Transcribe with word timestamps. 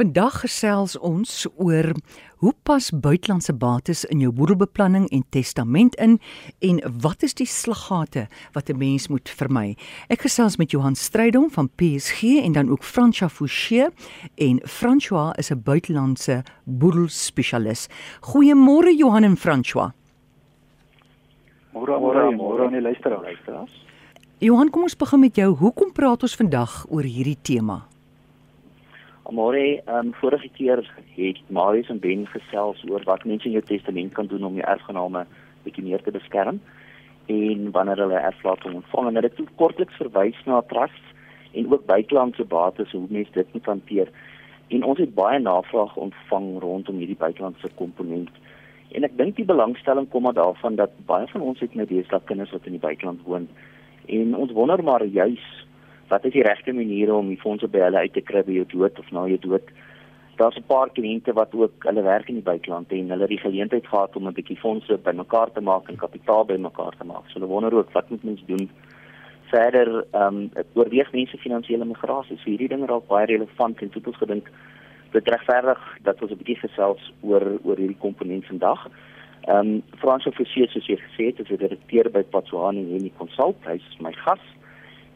Vandag 0.00 0.38
gesels 0.40 0.94
ons 1.04 1.42
oor 1.60 1.90
hoe 2.40 2.52
pas 2.64 2.86
buitelandse 2.88 3.52
bates 3.52 4.06
in 4.08 4.22
jou 4.24 4.30
boedelbeplanning 4.32 5.04
en 5.12 5.24
testament 5.28 5.98
in 6.00 6.14
en 6.64 6.78
wat 7.04 7.26
is 7.26 7.36
die 7.36 7.46
slaggate 7.46 8.22
wat 8.54 8.70
'n 8.70 8.78
mens 8.78 9.08
moet 9.08 9.28
vermy. 9.28 9.76
Ek 10.08 10.22
gesels 10.24 10.56
met 10.56 10.70
Johan 10.70 10.94
Strydom 10.94 11.50
van 11.50 11.68
PSG 11.68 12.40
en 12.40 12.52
dan 12.52 12.70
ook 12.70 12.82
François 12.82 13.28
Fouché 13.28 13.90
en 14.36 14.60
François 14.64 15.36
is 15.38 15.50
'n 15.50 15.62
buitelandse 15.62 16.44
boedelspesialis. 16.64 17.88
Goeiemôre 18.20 18.96
Johan 18.96 19.24
en 19.24 19.36
François. 19.36 19.92
Môre 21.74 22.00
môre 22.00 22.36
môre 22.36 22.64
aan 22.64 22.72
die 22.72 22.80
luisteraars. 22.80 23.84
Johan, 24.38 24.70
kom 24.70 24.82
ons 24.82 24.96
begin 24.96 25.20
met 25.20 25.36
jou. 25.36 25.54
Hoekom 25.54 25.92
praat 25.92 26.22
ons 26.22 26.36
vandag 26.36 26.86
oor 26.88 27.02
hierdie 27.02 27.38
tema? 27.42 27.90
Amore, 29.22 29.82
ehm 29.84 30.06
um, 30.06 30.14
vorige 30.14 30.48
keer 30.48 30.80
het 31.14 31.38
Marius 31.46 31.88
en 31.88 31.98
Ben 31.98 32.26
gesels 32.26 32.84
oor 32.88 33.02
wat 33.04 33.24
mense 33.24 33.46
in 33.46 33.52
jou 33.52 33.64
testament 33.64 34.12
kan 34.12 34.26
doen 34.26 34.44
om 34.44 34.54
jou 34.54 34.66
erfgename 34.66 35.26
bietjie 35.62 35.84
meer 35.84 36.02
te 36.02 36.10
beskerm 36.10 36.60
en 37.26 37.70
wanneer 37.70 38.00
hulle 38.00 38.18
erflating 38.18 38.74
ontvang 38.74 39.08
en 39.08 39.22
het 39.22 39.40
kortliks 39.56 39.96
verwys 40.00 40.40
na 40.46 40.62
trusts 40.72 41.14
en 41.52 41.72
ook 41.72 41.86
buitelandse 41.86 42.44
bates 42.44 42.92
hoe 42.92 43.06
mense 43.08 43.32
dit 43.32 43.52
moet 43.52 43.64
hanteer. 43.64 44.08
En 44.68 44.84
ons 44.84 44.98
het 44.98 45.14
baie 45.14 45.38
navraag 45.38 45.96
ontvang 45.96 46.60
rondom 46.62 46.96
hierdie 46.96 47.18
buitelandse 47.18 47.68
komponent. 47.74 48.30
En 48.90 49.04
ek 49.04 49.16
dink 49.18 49.36
die 49.36 49.46
belangstelling 49.46 50.08
kom 50.08 50.22
maar 50.22 50.38
daarvan 50.38 50.78
dat 50.80 50.94
baie 51.06 51.26
van 51.30 51.40
ons 51.40 51.60
het 51.60 51.74
nou 51.74 51.86
deesdae 51.86 52.22
kinders 52.24 52.54
wat 52.56 52.66
in 52.66 52.78
die 52.78 52.86
buiteland 52.86 53.22
woon 53.26 53.48
en 54.06 54.34
ons 54.34 54.52
wonder 54.52 54.82
maar 54.82 55.04
juis 55.04 55.44
wat 56.10 56.24
is 56.24 56.34
die 56.34 56.42
regte 56.42 56.72
maniere 56.72 57.14
om 57.14 57.28
die 57.30 57.40
fondse 57.40 57.68
by 57.70 57.84
hulle 57.86 58.02
uit 58.04 58.12
te 58.12 58.22
kry 58.26 58.42
by 58.46 58.58
jou 58.58 58.66
dood 58.72 58.98
of 58.98 59.10
na 59.14 59.26
jou 59.30 59.38
dood? 59.46 59.70
Daar's 60.40 60.56
'n 60.56 60.66
paar 60.66 60.90
kliënte 60.90 61.32
wat 61.32 61.54
ook 61.54 61.84
hulle 61.84 62.02
werk 62.02 62.28
in 62.28 62.34
die 62.34 62.50
buiteland 62.50 62.92
en 62.92 63.10
hulle 63.10 63.26
het 63.26 63.28
die 63.28 63.46
geleentheid 63.46 63.86
gehad 63.86 64.16
om 64.16 64.26
'n 64.26 64.32
bietjie 64.32 64.56
fondse 64.56 64.98
bymekaar 64.98 65.52
te 65.52 65.60
maak 65.60 65.88
en 65.88 65.96
kapitaal 65.96 66.44
bymekaar 66.44 66.94
te 66.98 67.04
maak. 67.04 67.24
So 67.26 67.34
hulle 67.38 67.52
wonder 67.52 67.74
ook 67.74 67.92
wat 67.92 68.10
moet 68.10 68.22
mens 68.24 68.42
doen? 68.46 68.70
Verder, 69.50 70.04
ehm 70.10 70.36
um, 70.36 70.50
oorweeg 70.72 71.12
mense 71.12 71.36
finansiële 71.36 71.84
migrasie. 71.84 72.36
So 72.36 72.50
hierdie 72.50 72.68
ding 72.68 72.88
raak 72.88 73.06
baie 73.06 73.26
relevant 73.26 73.82
en 73.82 73.88
toe 73.88 74.00
het 74.02 74.06
ons 74.06 74.22
gedink 74.22 74.50
dit 75.12 75.28
regverdig 75.28 75.98
dat 76.02 76.22
ons 76.22 76.30
'n 76.30 76.36
bietjie 76.36 76.68
gesels 76.68 77.12
oor 77.20 77.58
oor 77.62 77.76
hierdie 77.76 78.04
komponent 78.06 78.46
vandag. 78.46 78.88
Ehm 79.40 79.56
um, 79.56 79.82
Frans 79.98 80.26
Officier 80.26 80.68
soos 80.68 80.86
jy 80.86 80.96
gesê 80.96 81.24
het, 81.26 81.38
is 81.40 81.50
'n 81.50 81.56
direkteur 81.56 82.10
by 82.10 82.22
Patswani 82.22 82.92
Henny 82.92 83.12
Consult. 83.16 83.56
Hy's 83.64 83.96
my 84.00 84.12
gas 84.12 84.40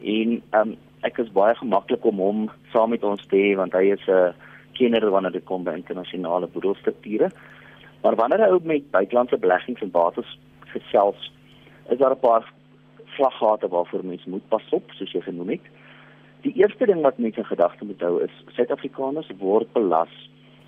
en 0.01 0.41
ehm 0.49 0.69
um, 0.69 0.75
ek 1.05 1.19
is 1.21 1.31
baie 1.35 1.55
gemaklik 1.55 2.05
om 2.05 2.19
hom 2.23 2.39
saam 2.73 2.89
met 2.95 3.03
ons 3.03 3.21
te 3.29 3.37
hê 3.37 3.53
want 3.59 3.73
hy 3.77 3.91
is 3.93 4.07
'n 4.07 4.33
kenner 4.77 5.09
wanneer 5.09 5.31
dit 5.31 5.45
kom 5.45 5.63
by 5.63 5.75
internasionale 5.77 6.47
boedelstrukture. 6.47 7.29
Maar 8.03 8.15
wanneer 8.15 8.43
hy 8.43 8.49
ook 8.53 8.63
met 8.63 8.91
buitelandse 8.91 9.37
beleggings 9.37 9.81
en 9.81 9.91
bates 9.91 10.37
gesels, 10.73 11.31
is 11.89 11.97
daar 11.97 12.11
'n 12.11 12.19
paar 12.19 12.43
vlaggate 13.17 13.67
waarvoor 13.67 14.05
mense 14.05 14.29
moet 14.29 14.47
pas 14.49 14.69
op, 14.71 14.91
soos 14.91 15.11
jy 15.11 15.21
genoem 15.21 15.49
het. 15.49 15.65
Die 16.41 16.53
eerste 16.53 16.85
ding 16.85 17.01
wat 17.01 17.17
mense 17.17 17.39
in 17.39 17.45
gedagte 17.45 17.85
moet 17.85 18.01
hou 18.01 18.23
is 18.23 18.31
Suid-Afrikaners 18.55 19.29
word 19.39 19.71
belas 19.73 20.13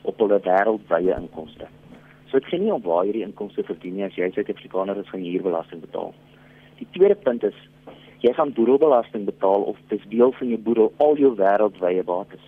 op 0.01 0.19
hulle 0.19 0.39
wêreldwye 0.39 1.16
inkomste. 1.17 1.67
So 2.27 2.39
dit 2.39 2.49
gaan 2.49 2.63
nie 2.63 2.73
om 2.73 2.81
waar 2.81 3.05
jy 3.05 3.11
die 3.11 3.27
inkomste 3.27 3.63
verdien 3.63 3.95
nie 3.95 4.05
as 4.05 4.16
jy 4.16 4.31
Suid-Afrikaner 4.31 4.97
is, 4.97 5.09
gaan 5.09 5.23
jy 5.23 5.31
hier 5.31 5.44
belasting 5.44 5.81
betaal. 5.81 6.13
Die 6.79 6.88
tweede 6.91 7.16
punt 7.16 7.44
is 7.44 7.55
jy 8.19 8.33
gaan 8.33 8.53
boedelbelasting 8.53 9.25
betaal 9.25 9.61
of 9.71 9.77
dis 9.87 10.03
deel 10.09 10.31
van 10.31 10.47
jou 10.47 10.59
boedel 10.59 10.93
al 10.97 11.17
jou 11.17 11.35
wêreldwye 11.35 12.03
bates. 12.03 12.43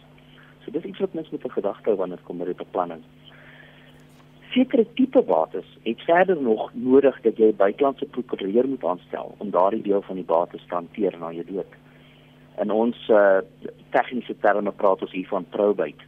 So 0.63 0.71
dis 0.71 0.83
iets 0.83 0.99
wat 0.99 1.13
mens 1.13 1.29
moet 1.29 1.43
in 1.43 1.57
gedagte 1.57 1.89
hou 1.89 1.97
wanneer 1.97 2.21
kom 2.23 2.41
by 2.41 2.53
beplanning. 2.53 3.03
Sekere 4.49 4.85
tipe 4.97 5.21
bates 5.21 5.67
het 5.83 6.01
verder 6.01 6.41
nog 6.41 6.71
nodig 6.73 7.21
dat 7.21 7.37
jy 7.37 7.51
'n 7.51 7.61
buitelandse 7.61 8.05
prokureur 8.05 8.67
moet 8.67 8.83
aanstel 8.83 9.35
om 9.37 9.49
daardie 9.49 9.81
deel 9.81 10.02
van 10.02 10.15
die 10.15 10.25
bates 10.25 10.65
te 10.67 10.75
hanteer 10.75 11.17
na 11.19 11.31
jou 11.31 11.45
dood. 11.45 11.73
In 12.58 12.71
ons 12.71 12.97
uh, 13.09 13.37
tegniese 13.89 14.35
terme 14.39 14.71
praat 14.71 15.02
ons 15.02 15.11
hier 15.11 15.27
van 15.27 15.45
probate. 15.49 16.03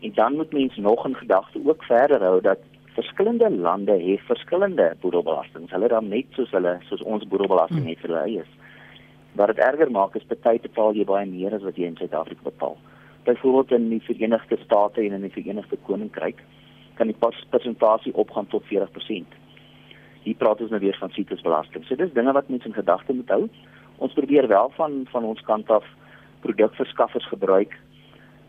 En 0.00 0.12
dan 0.14 0.36
moet 0.36 0.52
mens 0.52 0.76
nog 0.76 1.06
in 1.06 1.16
gedagte 1.16 1.60
ook 1.64 1.84
verder 1.84 2.22
hou 2.22 2.40
dat 2.40 2.58
verskillende 2.94 3.50
lande 3.50 3.92
het 3.92 4.20
verskillende 4.28 4.96
boedelbelasting. 5.00 5.70
Hulle 5.70 5.88
dan 5.88 6.08
net 6.08 6.26
soos 6.36 6.50
hulle 6.50 6.78
soos 6.88 7.02
ons 7.02 7.26
boedelbelasting 7.28 7.86
het 7.88 8.00
vir 8.04 8.14
hulle 8.14 8.40
is. 8.44 8.50
Wat 9.38 9.52
dit 9.52 9.62
erger 9.64 9.90
maak 9.90 10.16
is 10.16 10.26
baie 10.28 10.60
betaal 10.60 10.96
jy 10.96 11.06
baie 11.08 11.26
meer 11.26 11.54
as 11.56 11.64
wat 11.64 11.78
jy 11.80 11.88
in 11.88 11.96
Suid-Afrika 11.96 12.44
betaal. 12.50 12.76
Byvoorbeeld 13.24 13.78
in 13.78 13.88
die 13.94 14.02
Verenigde 14.04 14.58
State 14.64 15.00
en 15.00 15.16
in 15.16 15.24
die 15.24 15.32
Verenigde 15.32 15.78
Koninkryk 15.86 16.42
kan 16.98 17.08
die 17.08 17.16
persentasie 17.50 18.12
opgaan 18.14 18.46
tot 18.52 18.66
40%. 18.68 19.38
Hier 20.22 20.36
praat 20.38 20.60
ons 20.60 20.70
nou 20.70 20.80
weer 20.82 20.96
van 21.00 21.10
situsbelasting. 21.10 21.86
So 21.86 21.96
dis 21.96 22.12
dinge 22.12 22.34
wat 22.36 22.50
mense 22.52 22.68
in 22.68 22.76
gedagte 22.76 23.16
moet 23.16 23.32
hou. 23.32 23.46
Ons 24.04 24.12
probeer 24.18 24.48
wel 24.48 24.70
van 24.76 25.00
van 25.10 25.24
ons 25.24 25.40
kant 25.48 25.70
af 25.70 25.86
produkverskaffers 26.44 27.26
gebruik 27.30 27.78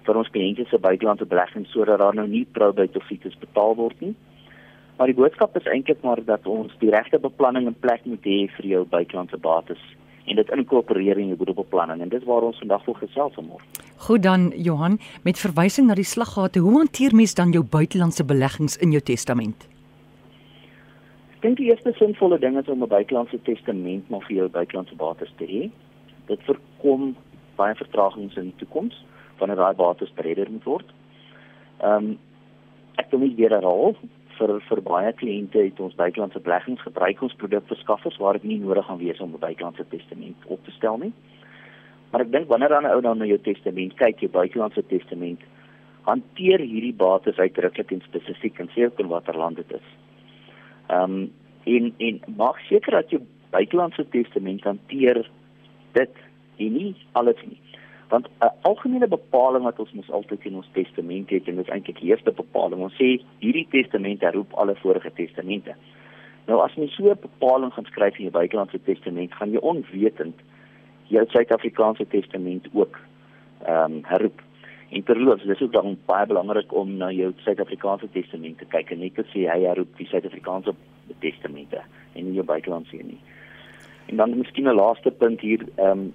vir 0.03 0.19
ons 0.19 0.29
kliënte 0.35 0.65
se 0.67 0.77
buitelandse 0.81 1.25
beleggings 1.29 1.71
sodat 1.71 2.01
daar 2.01 2.15
nou 2.17 2.27
nie 2.27 2.43
probate 2.57 2.99
of 2.99 3.07
situs 3.07 3.39
betaal 3.39 3.77
word 3.79 4.01
nie. 4.01 4.15
Maar 4.97 5.09
die 5.09 5.17
boodskap 5.17 5.55
is 5.57 5.65
eintlik 5.65 6.01
maar 6.05 6.21
dat 6.25 6.45
ons 6.45 6.73
die 6.79 6.91
regte 6.93 7.19
beplanning 7.19 7.67
in 7.67 7.79
plek 7.85 8.05
moet 8.05 8.25
hê 8.29 8.45
vir 8.57 8.65
jou 8.75 8.85
buitelandse 8.85 9.37
bates 9.41 9.81
en 10.29 10.39
dit 10.39 10.51
inkorporeer 10.55 11.19
in 11.19 11.33
jou 11.33 11.37
boedelbeplanning 11.41 12.01
en 12.01 12.11
dis 12.11 12.23
waar 12.27 12.45
ons 12.47 12.59
vandag 12.61 12.85
wil 12.85 12.95
gesels 13.01 13.37
oor. 13.41 13.63
Goed 14.05 14.23
dan 14.23 14.51
Johan, 14.55 14.99
met 15.23 15.39
verwysing 15.39 15.89
na 15.89 15.97
die 15.99 16.07
slaggate, 16.07 16.61
hoe 16.63 16.77
hanteer 16.77 17.15
mens 17.15 17.33
dan 17.35 17.51
jou 17.51 17.63
buitelandse 17.63 18.23
beleggings 18.23 18.77
in 18.77 18.93
jou 18.95 19.01
testament? 19.01 19.67
Ek 21.35 21.49
dink 21.49 21.59
die 21.59 21.71
eerste 21.73 21.91
sinvolle 21.97 22.39
ding 22.39 22.55
is 22.59 22.69
om 22.71 22.83
'n 22.83 22.87
buitelandse 22.87 23.39
testament 23.43 24.09
maar 24.09 24.23
vir 24.27 24.35
jou 24.35 24.49
buitelandse 24.49 24.95
bates 24.95 25.33
te 25.37 25.45
hê. 25.45 25.69
Dit 26.27 26.39
voorkom 26.45 27.15
baie 27.55 27.75
vertragings 27.75 28.37
in 28.37 28.43
die 28.43 28.59
toekoms 28.63 28.95
wanneer 29.39 29.57
daai 29.57 29.75
bates 29.75 30.13
beredder 30.15 30.51
moet 30.51 30.63
word. 30.63 30.87
Ehm 31.81 32.05
um, 32.05 32.19
ek 32.95 33.09
wil 33.11 33.19
nie 33.19 33.35
weer 33.35 33.49
herhaal 33.49 33.95
vir 34.37 34.59
vir 34.67 34.81
baie 34.81 35.13
kliënte 35.19 35.61
het 35.61 35.79
ons 35.79 35.95
buitelandse 35.95 36.39
beleggings 36.45 36.81
gebruik 36.81 37.21
ons 37.21 37.35
produkverskaffers 37.41 38.17
waar 38.21 38.39
dit 38.39 38.49
nie 38.51 38.59
nodig 38.59 38.85
gaan 38.85 39.01
wees 39.01 39.19
om 39.19 39.33
'n 39.33 39.39
buitelandse 39.39 39.85
testament 39.89 40.37
op 40.45 40.63
te 40.65 40.71
stel 40.71 40.97
nie. 40.97 41.13
Maar 42.11 42.21
ek 42.21 42.31
dink 42.31 42.47
wanneer 42.47 42.69
dan 42.69 42.85
'n 42.85 42.93
ou 42.95 43.01
dan 43.01 43.17
na 43.17 43.25
jou 43.25 43.37
testament 43.37 43.93
kyk, 43.93 44.19
jou 44.19 44.31
buitelandse 44.31 44.83
testament, 44.87 45.39
hanteer 46.01 46.59
hierdie 46.59 46.93
bates 46.93 47.37
uitdruklik 47.37 47.91
en 47.91 48.01
spesifiek 48.01 48.59
en 48.59 48.69
sê 48.69 48.85
ook 48.85 48.99
in 48.99 49.07
watter 49.07 49.37
land 49.37 49.55
dit 49.55 49.71
is. 49.71 49.87
Ehm 50.89 51.11
um, 51.11 51.31
en 51.65 51.93
en 51.97 52.19
maak 52.35 52.57
seker 52.69 52.91
dat 52.91 53.09
jou 53.09 53.21
buitelandse 53.49 54.05
testament 54.09 54.63
hanteer 54.63 55.29
dit 55.91 56.15
en 56.57 56.73
nie 56.73 56.95
alles 57.11 57.39
nie 57.45 57.59
want 58.13 58.27
'n 58.27 58.53
algemene 58.69 59.07
bepaling 59.07 59.63
wat 59.63 59.79
ons 59.79 59.91
mos 59.97 60.11
altyd 60.11 60.45
in 60.45 60.55
ons 60.55 60.69
testament 60.71 61.29
het 61.29 61.47
en 61.47 61.55
dit 61.55 61.65
is 61.67 61.73
eintlik 61.73 61.99
die 61.99 62.09
eerste 62.09 62.31
bepaling. 62.31 62.81
Ons 62.81 62.99
sê 63.01 63.09
hierdie 63.39 63.67
testament 63.69 64.21
herroep 64.21 64.53
alle 64.53 64.75
vorige 64.75 65.11
testamente. 65.13 65.73
Nou 66.47 66.61
as 66.61 66.75
jy 66.75 66.87
so 66.87 67.09
'n 67.09 67.25
bepaling 67.27 67.73
gaan 67.73 67.85
skryf 67.85 68.17
in 68.17 68.25
jou 68.27 68.33
buitelandse 68.39 68.79
testament 68.83 69.33
gaan 69.33 69.51
jy 69.51 69.57
onwetend 69.57 70.37
jou 71.07 71.25
Suid-Afrikaanse 71.25 72.07
testament 72.07 72.67
ook 72.73 72.99
ehm 73.65 73.91
um, 73.91 74.01
herroep. 74.03 74.41
En 74.89 75.03
terloops 75.03 75.43
dis 75.43 75.61
ook 75.61 75.73
dan 75.73 75.97
baie 76.05 76.25
belangrik 76.25 76.73
om 76.73 76.97
na 76.97 77.11
jou 77.11 77.33
Suid-Afrikaanse 77.37 78.07
testament 78.11 78.57
te 78.57 78.65
kyk 78.65 78.91
en 78.91 78.99
net 78.99 79.15
te 79.15 79.25
sê 79.33 79.49
hy 79.49 79.61
herroep 79.65 79.97
die 79.97 80.07
Suid-Afrikaanse 80.07 80.73
testamente 81.19 81.81
en 82.13 82.25
nie 82.25 82.33
jou 82.33 82.45
buitelandse 82.45 82.95
nie. 82.95 83.21
En 84.05 84.17
dan 84.17 84.37
miskien 84.37 84.67
'n 84.67 84.75
laaste 84.75 85.11
punt 85.11 85.41
hier 85.41 85.61
ehm 85.75 85.99
um, 85.99 86.13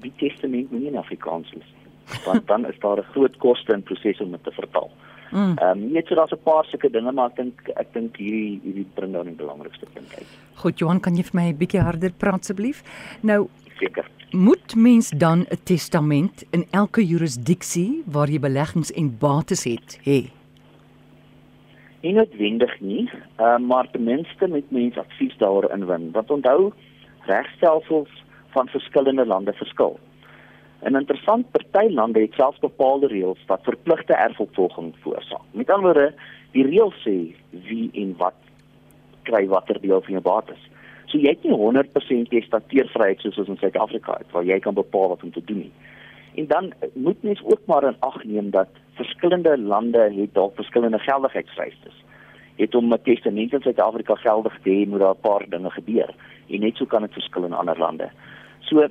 die 0.00 0.12
testament 0.16 0.72
nie 0.72 0.86
in 0.86 0.96
Afrikaans 0.96 1.52
is 1.52 1.76
want 2.24 2.46
dan 2.46 2.66
is 2.66 2.78
daar 2.80 2.98
'n 2.98 3.10
groot 3.12 3.36
koste 3.36 3.72
in 3.72 3.82
proses 3.82 4.20
om 4.20 4.30
dit 4.30 4.44
te 4.44 4.50
vertaal. 4.50 4.90
Mm. 5.30 5.38
Ehm 5.38 5.78
mm. 5.78 5.84
um, 5.84 5.92
net 5.92 6.06
so 6.06 6.14
daar's 6.14 6.32
'n 6.32 6.42
paar 6.42 6.64
sulke 6.64 6.90
dinge 6.90 7.12
maar 7.12 7.30
ek 7.30 7.36
dink 7.36 7.68
ek 7.76 7.92
dink 7.92 8.16
hierdie 8.16 8.60
hierdie 8.62 8.86
bring 8.94 9.12
nou 9.12 9.24
die 9.24 9.34
belangrikste 9.34 9.86
punt 9.92 10.14
uit. 10.18 10.26
Goed 10.54 10.78
Johan, 10.78 11.00
kan 11.00 11.16
jy 11.16 11.22
vir 11.22 11.40
my 11.40 11.48
'n 11.48 11.56
bietjie 11.56 11.80
harder 11.80 12.12
praat 12.12 12.40
asseblief? 12.40 12.82
Nou 13.20 13.48
seker. 13.78 14.06
Moet 14.30 14.74
mens 14.74 15.10
dan 15.10 15.38
'n 15.40 15.62
testament 15.64 16.44
in 16.50 16.66
elke 16.70 17.06
jurisdiksie 17.06 18.02
waar 18.06 18.28
jy 18.28 18.38
beleggings 18.38 18.92
en 18.92 19.18
bates 19.18 19.64
het, 19.64 19.98
hê? 20.04 20.30
Nie 22.00 22.12
noodwendig 22.12 22.80
nie, 22.80 23.10
uh, 23.40 23.58
maar 23.58 23.90
ten 23.90 24.04
minste 24.04 24.48
met 24.48 24.70
mense 24.70 25.00
advies 25.00 25.36
daarin 25.36 25.86
win. 25.86 26.10
Want 26.12 26.30
onthou 26.30 26.72
regstelsels 27.26 28.08
van 28.54 28.68
verskillende 28.68 29.26
lande 29.26 29.52
verskil. 29.52 29.98
En 30.78 30.94
interessant 30.94 31.50
party 31.50 31.88
lande 31.94 32.20
het 32.20 32.32
selfs 32.38 32.58
bepaalde 32.58 33.06
reëls 33.06 33.44
wat 33.46 33.62
verpligte 33.62 34.14
erfopvolging 34.14 34.94
voorsaak. 35.00 35.42
Met 35.50 35.70
ander 35.70 35.92
woorde, 35.92 36.14
die 36.54 36.66
reël 36.66 36.92
sê 37.02 37.16
wie 37.50 37.90
en 37.92 38.14
wat 38.16 38.36
kry 39.28 39.46
watter 39.50 39.80
deel 39.80 40.00
van 40.00 40.18
jou 40.18 40.22
bates. 40.22 40.60
So 41.08 41.18
jy 41.18 41.32
het 41.34 41.44
nie 41.44 41.56
100% 41.56 42.30
testateervryheid 42.32 43.20
soos 43.24 43.38
ons 43.42 43.54
in 43.54 43.60
Suid-Afrika 43.60 44.18
het 44.20 44.32
waar 44.32 44.44
jy 44.44 44.58
kan 44.64 44.76
bepaal 44.76 45.14
wat 45.14 45.24
om 45.24 45.32
te 45.32 45.44
doen 45.44 45.66
nie. 45.66 45.72
En 46.38 46.46
dan 46.46 46.72
moet 46.94 47.22
mens 47.22 47.40
ook 47.42 47.64
maar 47.66 47.84
in 47.88 47.96
ag 48.06 48.22
neem 48.24 48.50
dat 48.54 48.68
verskillende 49.00 49.58
lande 49.58 50.04
het 50.14 50.34
dalk 50.34 50.54
verskillende 50.54 50.98
geldigheidsvereistes. 50.98 52.04
Het 52.56 52.74
om 52.74 52.92
'n 52.92 53.02
testament 53.02 53.52
in 53.52 53.62
Suid-Afrika 53.62 54.14
geldig 54.14 54.58
te 54.62 54.70
hê, 54.70 54.88
moet 54.88 55.00
daar 55.00 55.14
'n 55.14 55.20
paar 55.20 55.44
dinge 55.48 55.70
gebeur. 55.70 56.14
En 56.48 56.60
net 56.60 56.76
so 56.76 56.84
kan 56.84 57.02
dit 57.02 57.12
verskil 57.12 57.44
in 57.44 57.52
ander 57.52 57.78
lande. 57.78 58.10
So 58.60 58.88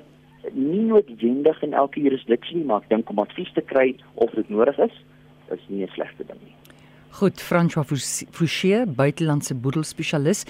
nie 0.53 0.85
noodwendig 0.87 1.61
in 1.61 1.73
elke 1.73 2.01
jurisdiksie, 2.01 2.63
maar 2.65 2.81
ek 2.85 2.89
dink 2.89 3.09
om 3.09 3.19
advies 3.19 3.51
te 3.53 3.61
kry 3.61 3.95
of 4.15 4.31
dit 4.31 4.49
nodig 4.49 4.77
is, 4.77 4.93
is 5.51 5.63
nie 5.67 5.83
'n 5.83 5.91
slegte 5.95 6.23
ding 6.25 6.39
nie. 6.43 6.55
Goed, 7.09 7.41
François 7.41 7.85
Fouché, 8.31 8.85
buitelandse 8.85 9.55
boedelspesialis. 9.55 10.45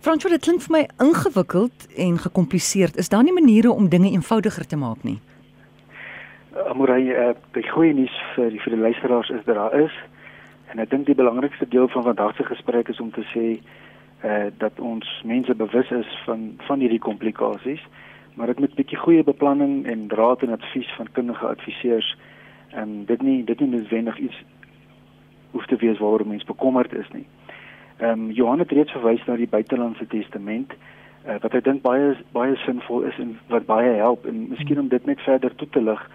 François, 0.00 0.30
dit 0.30 0.40
klink 0.40 0.62
vir 0.62 0.72
my 0.72 0.86
ingewikkeld 0.98 1.86
en 1.96 2.18
gekompliseerd. 2.18 2.96
Is 2.96 3.08
daar 3.08 3.22
nie 3.22 3.32
maniere 3.32 3.70
om 3.70 3.88
dinge 3.88 4.10
eenvoudiger 4.10 4.66
te 4.66 4.76
maak 4.76 5.02
nie? 5.02 5.18
Amorai, 6.68 7.10
uh, 7.10 7.34
die 7.52 7.68
goeie 7.68 7.92
nuus 7.94 8.14
vir 8.34 8.50
die 8.50 8.60
vir 8.60 8.72
die 8.72 8.80
luisteraars 8.80 9.30
is 9.30 9.44
dat 9.44 9.54
daar 9.54 9.74
is 9.80 9.92
en 10.72 10.78
ek 10.78 10.90
dink 10.90 11.06
die 11.06 11.18
belangrikste 11.18 11.68
deel 11.68 11.88
van 11.88 12.02
vandag 12.02 12.36
se 12.36 12.44
gesprek 12.44 12.88
is 12.88 13.00
om 13.00 13.10
te 13.10 13.24
sê 13.34 13.46
eh 14.22 14.46
uh, 14.46 14.50
dat 14.58 14.80
ons 14.80 15.06
mense 15.24 15.54
bewus 15.54 15.90
is 15.90 16.08
van 16.24 16.54
van 16.66 16.80
hierdie 16.80 17.02
komplikasies 17.08 17.82
maar 18.36 18.46
dit 18.46 18.60
met 18.60 18.70
'n 18.70 18.74
bietjie 18.74 18.98
goeie 18.98 19.24
beplanning 19.24 19.86
en 19.86 20.08
raad 20.08 20.42
en 20.42 20.50
advies 20.52 20.94
van 20.96 21.12
kundige 21.12 21.46
adviseurs 21.46 22.16
en 22.70 22.78
ehm, 22.78 23.04
dit 23.04 23.22
nie 23.22 23.44
dit 23.44 23.60
nie 23.60 23.68
noodwendig 23.68 24.18
iets 24.18 24.44
hoef 25.50 25.66
te 25.66 25.76
wees 25.76 25.98
waaroor 25.98 26.26
mens 26.26 26.44
bekommerd 26.44 26.92
is 26.94 27.08
nie. 27.12 27.26
Ehm 27.96 28.10
um, 28.10 28.30
Johan 28.30 28.58
het 28.58 28.70
reeds 28.70 28.92
verwys 28.92 29.24
na 29.24 29.36
die 29.36 29.48
buitelandse 29.48 30.06
testament 30.06 30.72
uh, 31.26 31.34
wat 31.40 31.54
ek 31.54 31.64
dink 31.64 31.82
baie 31.82 32.14
baie 32.32 32.56
sinvol 32.56 33.02
is 33.08 33.18
en 33.18 33.38
wat 33.48 33.66
baie 33.66 33.96
help 33.98 34.26
en 34.26 34.48
miskien 34.48 34.80
om 34.80 34.88
dit 34.88 35.06
net 35.06 35.20
verder 35.20 35.54
toe 35.54 35.68
te 35.68 35.82
lig 35.82 36.10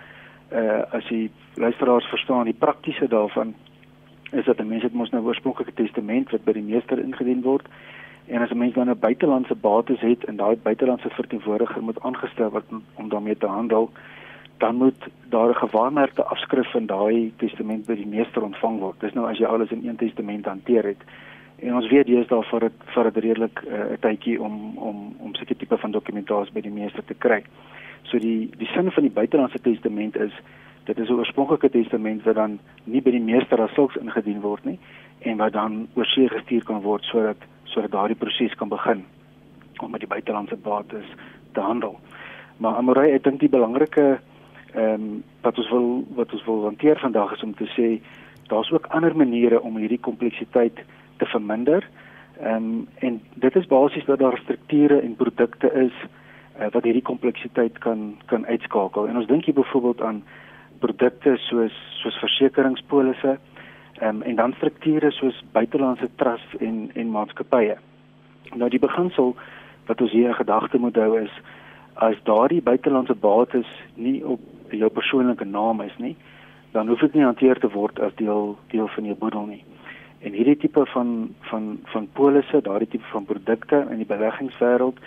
uh 0.51 0.81
as 0.97 1.07
jy 1.07 1.29
luisteraars 1.55 2.09
verstaan 2.11 2.45
die 2.45 2.59
praktiese 2.59 3.07
daarvan 3.07 3.53
is 4.31 4.45
dat 4.45 4.59
'n 4.59 4.67
mens 4.67 4.83
het 4.83 4.93
mos 4.93 5.09
nou 5.09 5.23
oorspronklike 5.23 5.73
testament 5.73 6.31
wat 6.31 6.43
by 6.43 6.51
die 6.51 6.69
meester 6.73 6.99
ingedien 6.99 7.41
word 7.41 7.67
En 8.31 8.41
as 8.41 8.49
'n 8.51 8.57
mens 8.57 8.73
dan 8.73 8.89
'n 8.89 8.99
buitelandse 8.99 9.55
bates 9.55 9.99
het 9.99 10.23
en 10.23 10.35
daai 10.35 10.55
buitelandse 10.63 11.09
verteenwoordiger 11.09 11.83
moet 11.83 12.01
aangestel 12.01 12.49
word 12.49 12.65
om 12.93 13.09
daarmee 13.09 13.37
te 13.37 13.45
handel, 13.45 13.91
dan 14.57 14.75
moet 14.75 15.01
daar 15.29 15.49
'n 15.49 15.63
gewaarmerkte 15.65 16.23
afskrif 16.23 16.71
van 16.71 16.85
daai 16.85 17.33
testament 17.37 17.85
by 17.85 17.95
die 17.95 18.07
meester 18.07 18.41
ontvang 18.43 18.79
word. 18.79 18.99
Dis 18.99 19.13
nou 19.13 19.29
as 19.29 19.37
jy 19.37 19.45
alles 19.45 19.71
in 19.71 19.87
een 19.87 19.95
testament 19.95 20.45
hanteer 20.45 20.83
het. 20.83 21.03
En 21.55 21.75
ons 21.75 21.87
weet 21.87 22.05
dis 22.05 22.27
daar 22.27 22.43
vir 22.43 22.59
dit 22.59 22.73
vir 22.85 23.03
dit 23.03 23.23
redelik 23.23 23.59
eh, 23.59 23.73
'n 23.73 23.91
uh, 23.91 23.97
tydjie 23.99 24.41
om 24.41 24.77
om 24.77 25.15
om 25.17 25.35
seker 25.35 25.57
tipe 25.57 25.77
van 25.77 25.91
dokumentasie 25.91 26.53
by 26.53 26.61
die 26.61 26.77
meester 26.79 27.03
te 27.05 27.13
kry. 27.13 27.43
So 28.01 28.17
die 28.17 28.49
die 28.57 28.67
sin 28.67 28.91
van 28.91 29.03
die 29.03 29.17
buitelandse 29.19 29.61
testament 29.61 30.15
is 30.15 30.33
dit 30.83 30.99
is 30.99 31.09
'n 31.09 31.13
oorspronklike 31.13 31.69
testament 31.69 32.23
wat 32.23 32.35
dan 32.35 32.59
nie 32.83 33.01
by 33.01 33.11
die 33.11 33.27
meester 33.31 33.61
as 33.61 33.73
sulks 33.73 33.95
ingedien 33.95 34.41
word 34.41 34.65
nie 34.65 34.79
en 35.19 35.37
wat 35.37 35.53
dan 35.53 35.87
oorsee 35.93 36.29
gestuur 36.29 36.63
kan 36.63 36.81
word 36.81 37.03
sodat 37.03 37.37
sodat 37.71 37.91
daardie 37.91 38.19
proses 38.19 38.55
kan 38.59 38.69
begin 38.69 39.05
om 39.81 39.91
met 39.91 40.03
die 40.03 40.09
buitelandse 40.11 40.57
bates 40.61 41.07
te 41.55 41.59
handel. 41.59 41.97
Maar 42.61 42.77
Amorey, 42.77 43.15
ek 43.15 43.23
dink 43.25 43.39
die 43.41 43.51
belangrike 43.51 44.19
ehm 44.71 44.93
um, 44.93 45.23
wat 45.43 45.57
ons 45.59 45.69
wil 45.73 45.87
wat 46.15 46.31
ons 46.31 46.43
wil 46.47 46.63
hanteer 46.63 46.99
vandag 47.01 47.33
is 47.35 47.43
om 47.43 47.55
te 47.59 47.67
sê 47.75 47.87
daar's 48.51 48.71
ook 48.71 48.87
ander 48.95 49.15
maniere 49.15 49.61
om 49.61 49.77
hierdie 49.79 49.99
kompleksiteit 49.99 50.79
te 51.17 51.25
verminder. 51.33 51.87
Ehm 52.39 52.55
um, 52.55 52.87
en 52.99 53.21
dit 53.33 53.55
is 53.55 53.67
basies 53.67 54.05
dat 54.05 54.19
daar 54.19 54.37
strukture 54.43 55.01
en 55.01 55.15
produkte 55.15 55.71
is 55.73 55.95
uh, 56.59 56.69
wat 56.71 56.83
hierdie 56.83 57.07
kompleksiteit 57.11 57.77
kan 57.77 58.15
kan 58.25 58.45
uitskakel. 58.45 59.07
En 59.07 59.17
ons 59.17 59.27
dink 59.27 59.45
hier 59.45 59.57
byvoorbeeld 59.57 60.01
aan 60.01 60.23
produkte 60.79 61.35
soos 61.37 61.75
soos 62.01 62.17
versekeringspolisse, 62.23 63.37
um, 64.01 64.21
en 64.21 64.35
dan 64.35 64.53
strukture 64.57 65.11
soos 65.11 65.43
buitelandse 65.51 66.09
trusts 66.15 66.57
en 66.59 66.89
en 66.93 67.09
maatskappye. 67.09 67.77
Nou 68.55 68.69
die 68.69 68.79
beginsel 68.79 69.35
wat 69.87 70.01
ons 70.01 70.11
hier 70.11 70.27
in 70.27 70.39
gedagte 70.39 70.77
moet 70.77 70.95
hou 70.95 71.19
is 71.19 71.33
as 71.93 72.17
daardie 72.23 72.61
buitelandse 72.61 73.15
bates 73.15 73.67
nie 73.95 74.21
op 74.25 74.39
jou 74.71 74.89
persoonlike 74.89 75.45
naam 75.45 75.81
is 75.81 75.97
nie, 75.97 76.15
dan 76.71 76.87
hoef 76.87 76.99
dit 76.99 77.13
nie 77.13 77.27
hanteer 77.27 77.59
te 77.59 77.69
word 77.69 77.99
as 77.99 78.15
deel 78.15 78.57
deel 78.71 78.87
van 78.87 79.05
jou 79.05 79.15
boedel 79.15 79.45
nie. 79.45 79.63
En 80.21 80.33
hierdie 80.37 80.57
tipe 80.57 80.85
van 80.93 81.33
van 81.49 81.79
van 81.93 82.07
polisse, 82.13 82.61
daardie 82.61 82.87
tipe 82.87 83.07
van 83.11 83.25
produkte 83.25 83.85
in 83.89 83.97
die 83.97 84.09
beleggingswêreld 84.09 84.99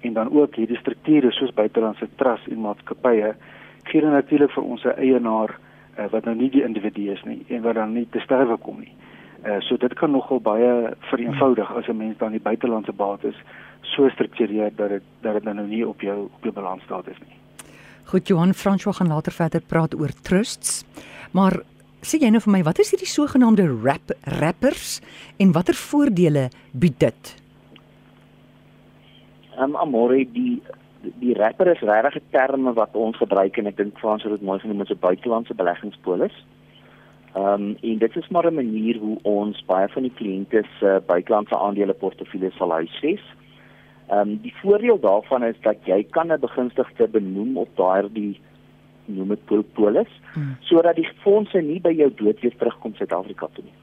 en 0.00 0.12
dan 0.12 0.30
ook 0.30 0.54
hierdie 0.54 0.78
strukture 0.78 1.32
soos 1.32 1.54
buitelandse 1.54 2.08
trusts 2.16 2.48
en 2.48 2.60
maatskappye 2.60 3.34
gee 3.88 4.02
natuurlik 4.04 4.52
vir 4.52 4.64
ons 4.64 4.84
eienaar 4.84 5.56
uh, 5.98 6.08
wat 6.10 6.24
nou 6.24 6.36
nie 6.36 6.50
die 6.50 6.64
individu 6.64 7.10
is 7.12 7.22
nie 7.24 7.40
en 7.48 7.62
wat 7.62 7.74
dan 7.74 7.92
nie 7.92 8.06
te 8.10 8.20
sterwe 8.24 8.56
kom 8.62 8.80
nie. 8.80 8.92
Uh, 9.46 9.60
so 9.66 9.76
dit 9.76 9.94
kan 9.94 10.10
nogal 10.10 10.40
baie 10.40 10.94
vereenvoudig 11.10 11.70
as 11.76 11.88
'n 11.88 11.96
mens 11.96 12.18
dan 12.18 12.32
die 12.32 12.42
buitelandse 12.42 12.92
bates 12.92 13.36
so 13.82 14.08
struktureer 14.08 14.72
dat 14.76 14.88
dit 14.88 15.02
dat 15.22 15.34
dit 15.34 15.44
nou 15.44 15.66
nie 15.66 15.86
op 15.88 16.00
jou 16.00 16.24
op 16.24 16.42
jou 16.42 16.54
balans 16.54 16.82
staat 16.82 17.08
is 17.08 17.18
nie. 17.26 17.36
Goed 18.04 18.28
Johan 18.28 18.54
François 18.54 18.96
gaan 18.96 19.08
later 19.08 19.32
verder 19.32 19.60
praat 19.60 19.94
oor 19.94 20.12
trusts. 20.22 20.84
Maar 21.32 21.60
sê 22.00 22.18
jy 22.22 22.30
nou 22.30 22.40
vir 22.40 22.52
my 22.52 22.62
wat 22.62 22.78
is 22.78 22.90
hierdie 22.90 23.10
sogenaamde 23.10 23.66
rap 23.82 24.14
rappers 24.40 25.00
en 25.36 25.52
watter 25.52 25.74
voordele 25.74 26.48
bied 26.72 26.98
dit? 26.98 27.34
Ehm 29.58 29.74
um, 29.74 29.76
amore 29.76 30.24
die 30.32 30.62
die 31.00 31.34
rapper 31.34 31.66
is 31.66 31.80
regtig 31.80 32.16
'n 32.16 32.30
term 32.30 32.72
wat 32.74 32.94
ons 32.94 33.16
gebruik 33.16 33.56
en 33.56 33.66
ek 33.66 33.76
dink 33.76 33.98
Frans 33.98 34.22
het 34.22 34.32
dit 34.32 34.42
mooi 34.42 34.58
genoem 34.58 34.80
as 34.80 34.90
'n 34.90 34.98
buitelandse 35.00 35.54
beleggingspolis. 35.54 36.44
Ehm 37.34 37.44
um, 37.44 37.76
en 37.82 37.98
dit 37.98 38.16
is 38.16 38.28
maar 38.28 38.46
'n 38.46 38.54
manier 38.54 38.98
hoe 38.98 39.18
ons 39.22 39.64
baie 39.66 39.88
van 39.88 40.02
die 40.02 40.14
kliënte 40.14 40.64
se 40.78 40.86
uh, 40.86 41.06
buitelandse 41.06 41.58
aandeleportefeuilles 41.58 42.56
sal 42.56 42.70
huisves. 42.70 43.22
Ehm 44.08 44.20
um, 44.20 44.38
die 44.42 44.54
voordeel 44.62 45.00
daarvan 45.00 45.44
is 45.44 45.60
dat 45.60 45.76
jy 45.84 46.06
kan 46.10 46.32
'n 46.32 46.40
begunstigde 46.40 47.08
benoem 47.08 47.56
op 47.56 47.68
daardie 47.74 48.40
noem 49.04 49.28
dit 49.28 49.72
polis 49.72 50.20
hmm. 50.32 50.56
sodat 50.60 50.96
die 50.96 51.08
fondse 51.22 51.60
nie 51.60 51.80
by 51.80 51.92
jou 51.92 52.10
dood 52.14 52.40
weer 52.40 52.56
terugkom 52.56 52.94
Suid-Afrika 52.94 53.48
toe 53.52 53.64
nie. 53.64 53.76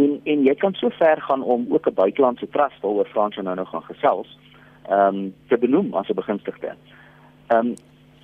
En 0.00 0.20
en 0.24 0.42
jy 0.42 0.54
kan 0.54 0.74
so 0.74 0.88
ver 0.88 1.20
gaan 1.20 1.42
om 1.42 1.66
ook 1.68 1.86
'n 1.86 1.94
buitelandse 1.94 2.48
trust 2.48 2.80
waaroor 2.80 3.06
Frans 3.06 3.36
nou 3.36 3.54
nou 3.54 3.66
gaan 3.66 3.82
gesels 3.82 4.38
ehm 4.88 5.16
um, 5.16 5.34
te 5.48 5.58
benoem 5.58 5.94
as 5.94 6.08
'n 6.08 6.14
begunstigde. 6.14 6.74
Ehm 7.46 7.66
um, 7.66 7.74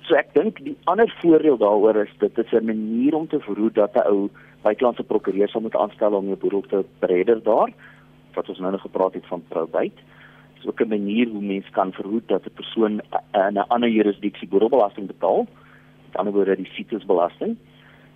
so 0.01 0.15
ek 0.15 0.33
dink 0.33 0.63
die 0.63 0.77
ander 0.83 1.09
voordeel 1.21 1.57
daaroor 1.57 1.95
is 1.95 2.13
dit 2.17 2.37
is 2.37 2.51
'n 2.51 2.65
manier 2.65 3.15
om 3.15 3.27
te 3.27 3.39
verhoed 3.39 3.75
dat 3.75 3.95
'n 3.95 4.07
ou 4.07 4.29
buitelandse 4.61 5.03
prokureur 5.03 5.49
sal 5.49 5.61
moet 5.61 5.75
aanstel 5.75 6.13
om 6.13 6.25
jou 6.25 6.37
boedel 6.37 6.61
te 6.61 6.85
bereder 6.99 7.43
daar 7.43 7.71
wat 8.33 8.49
ons 8.49 8.59
nou 8.59 8.71
nog 8.71 8.81
gepraat 8.81 9.13
het 9.13 9.27
van 9.27 9.43
probate. 9.47 10.01
Dit 10.53 10.63
is 10.63 10.67
ook 10.67 10.81
'n 10.81 10.87
manier 10.87 11.27
hoe 11.27 11.41
mens 11.41 11.69
kan 11.69 11.91
verhoed 11.93 12.27
dat 12.27 12.45
'n 12.45 12.53
persoon 12.53 13.01
in 13.31 13.53
'n 13.53 13.67
ander 13.67 13.89
jurisdiksie 13.89 14.47
boedelbelasting 14.47 15.07
betaal. 15.07 15.47
Met 16.05 16.17
ander 16.17 16.33
woorde 16.33 16.55
die 16.55 16.71
citrusbelasting. 16.73 17.57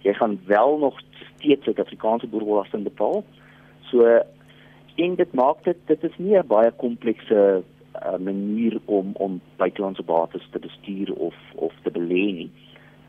Jy 0.02 0.14
gaan 0.14 0.40
wel 0.46 0.78
nog 0.78 1.00
steeds 1.36 1.64
Suid-Afrikaanse 1.64 2.28
boedelbelasting 2.28 2.84
betaal. 2.84 3.24
So 3.82 4.22
en 4.96 5.16
dit 5.16 5.34
maak 5.34 5.64
dit 5.64 5.78
dit 5.86 6.04
is 6.04 6.18
nie 6.18 6.38
'n 6.38 6.48
baie 6.48 6.72
komplekse 6.72 7.64
'n 7.94 8.14
uh, 8.14 8.20
manier 8.20 8.80
om 8.86 9.12
om 9.14 9.42
buitelandse 9.58 10.04
bates 10.04 10.48
te 10.52 10.60
bestuur 10.60 11.14
of 11.14 11.36
of 11.56 11.74
te 11.84 11.92
belê 11.92 12.26
nie. 12.40 12.52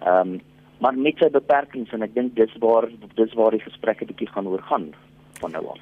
Ehm 0.01 0.29
um, 0.29 0.41
maar 0.79 0.97
met 0.99 1.17
sy 1.19 1.31
beperkings 1.31 1.93
en 1.93 2.03
ek 2.03 2.15
dink 2.15 2.35
dis 2.37 2.57
waar 2.61 2.89
dis 3.15 3.33
waar 3.39 3.55
die 3.55 3.63
gesprekke 3.63 4.05
bietjie 4.05 4.29
gaan 4.29 4.47
oor 4.47 4.63
gaan 4.63 4.91
van 5.41 5.51
nou 5.51 5.67
af. 5.67 5.81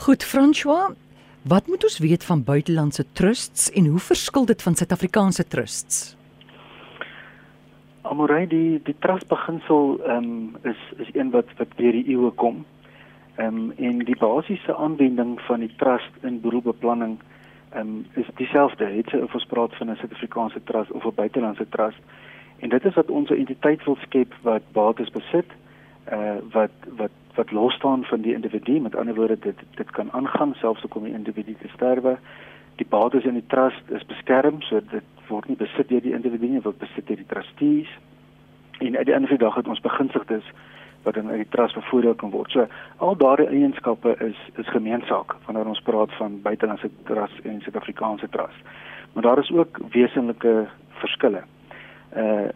Goed 0.00 0.24
François, 0.24 0.94
wat 1.42 1.66
moet 1.66 1.84
ons 1.84 1.98
weet 1.98 2.24
van 2.24 2.44
buitelandse 2.44 3.04
trusts 3.12 3.70
en 3.70 3.86
hoe 3.86 3.98
verskil 3.98 4.44
dit 4.44 4.62
van 4.62 4.74
Suid-Afrikaanse 4.74 5.44
trusts? 5.48 6.16
Amorei 8.02 8.46
die 8.46 8.80
die 8.84 8.96
trust 8.98 9.28
beginsel 9.28 10.00
ehm 10.04 10.16
um, 10.16 10.56
is 10.62 10.80
is 10.98 11.14
een 11.14 11.30
wat 11.30 11.46
wat 11.58 11.76
deur 11.76 11.92
die 11.92 12.08
eeue 12.08 12.30
kom. 12.30 12.64
Ehm 13.36 13.46
um, 13.46 13.72
en 13.76 13.98
die 14.04 14.18
basiese 14.18 14.76
aanwending 14.76 15.40
van 15.46 15.60
die 15.60 15.74
trust 15.76 16.24
in 16.26 16.40
boedelbeplanning 16.40 17.18
um, 17.76 18.06
is 18.14 18.26
dieselfde. 18.34 18.84
Het 18.84 19.08
sy 19.08 19.16
of 19.16 19.34
ons 19.34 19.46
praat 19.46 19.76
van 19.76 19.90
'n 19.90 19.96
Suid-Afrikaanse 19.96 20.62
trust 20.64 20.90
of 20.90 21.04
'n 21.04 21.14
buitelandse 21.14 21.68
trust. 21.68 22.00
En 22.58 22.68
dit 22.68 22.84
is 22.84 22.94
wat 22.94 23.10
ons 23.10 23.30
'n 23.30 23.34
entiteit 23.34 23.84
wil 23.84 23.96
skep 24.00 24.34
wat 24.42 24.62
bates 24.72 25.10
besit 25.10 25.50
uh 26.12 26.36
wat 26.50 26.70
wat 26.96 27.10
wat 27.34 27.50
los 27.50 27.74
staan 27.74 28.04
van 28.04 28.20
die 28.20 28.34
individu. 28.34 28.80
Met 28.80 28.96
ander 28.96 29.14
woorde 29.14 29.38
dit 29.38 29.58
dit 29.74 29.90
kan 29.90 30.12
aangaan 30.12 30.54
selfs 30.54 30.84
ook 30.84 30.94
om 30.94 31.04
die 31.04 31.12
individu 31.12 31.56
te 31.60 31.68
sterwe. 31.68 32.18
Die 32.74 32.86
bates 32.88 33.24
in 33.24 33.34
die 33.34 33.46
trust 33.46 33.82
is 33.88 34.06
beskerm 34.06 34.62
so 34.62 34.80
dit 34.90 35.02
word 35.28 35.48
nie 35.48 35.56
besit 35.56 35.88
deur 35.88 36.02
die 36.02 36.14
individu 36.14 36.46
nie 36.46 36.60
word 36.60 36.78
besit 36.78 37.06
deur 37.06 37.16
die 37.16 37.26
trustees. 37.26 37.88
En 38.78 38.96
uit 38.96 39.06
die 39.06 39.26
die 39.26 39.38
dag 39.38 39.54
het 39.54 39.68
ons 39.68 39.80
beginsigdes 39.80 40.44
wat 41.02 41.16
in 41.16 41.28
uit 41.28 41.36
die 41.36 41.48
trust 41.48 41.74
bevoordeel 41.74 42.14
kan 42.14 42.30
word. 42.30 42.50
So 42.50 42.66
al 42.96 43.16
daardie 43.16 43.48
eienskappe 43.48 44.16
is 44.18 44.38
is 44.56 44.68
gemeensaak 44.68 45.36
wanneer 45.46 45.66
ons 45.66 45.80
praat 45.80 46.12
van 46.18 46.40
buitelandse 46.42 46.90
trust 47.04 47.38
en 47.44 47.60
Suid-Afrikaanse 47.60 48.28
trust. 48.28 48.60
Maar 49.12 49.22
daar 49.22 49.38
is 49.38 49.52
ook 49.52 49.80
wesenlike 49.90 50.66
verskille. 51.02 51.42
Uh 52.16 52.48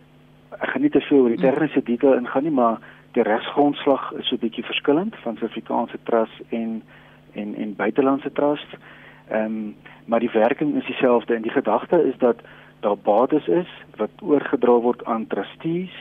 ek 0.55 0.71
gaan 0.71 0.83
nie 0.83 0.91
te 0.91 1.01
veel 1.01 1.19
oor 1.19 1.33
die 1.35 1.41
tegniese 1.43 1.83
detail 1.83 2.15
ingaan 2.15 2.43
nie, 2.43 2.53
maar 2.55 2.79
Die 3.15 3.23
regsgrondslag 3.23 4.13
is 4.19 4.27
so 4.29 4.35
'n 4.35 4.43
bietjie 4.43 4.65
verskillend 4.65 5.15
van 5.23 5.37
Suid-Afrikaanse 5.37 5.99
trust 6.03 6.41
en 6.49 6.83
en 7.33 7.55
en 7.55 7.77
buitelandse 7.77 8.33
trust. 8.33 8.71
Ehm 9.29 9.45
um, 9.45 9.77
maar 10.05 10.21
die 10.21 10.31
werking 10.31 10.75
is 10.77 10.87
dieselfde 10.87 11.35
en 11.35 11.43
die 11.43 11.51
gedagte 11.51 12.03
is 12.09 12.19
dat 12.19 12.37
daar 12.81 12.99
bates 12.99 13.47
is 13.49 13.71
wat 13.97 14.11
oorgedra 14.21 14.73
word 14.73 15.05
aan 15.05 15.27
trustees 15.27 15.95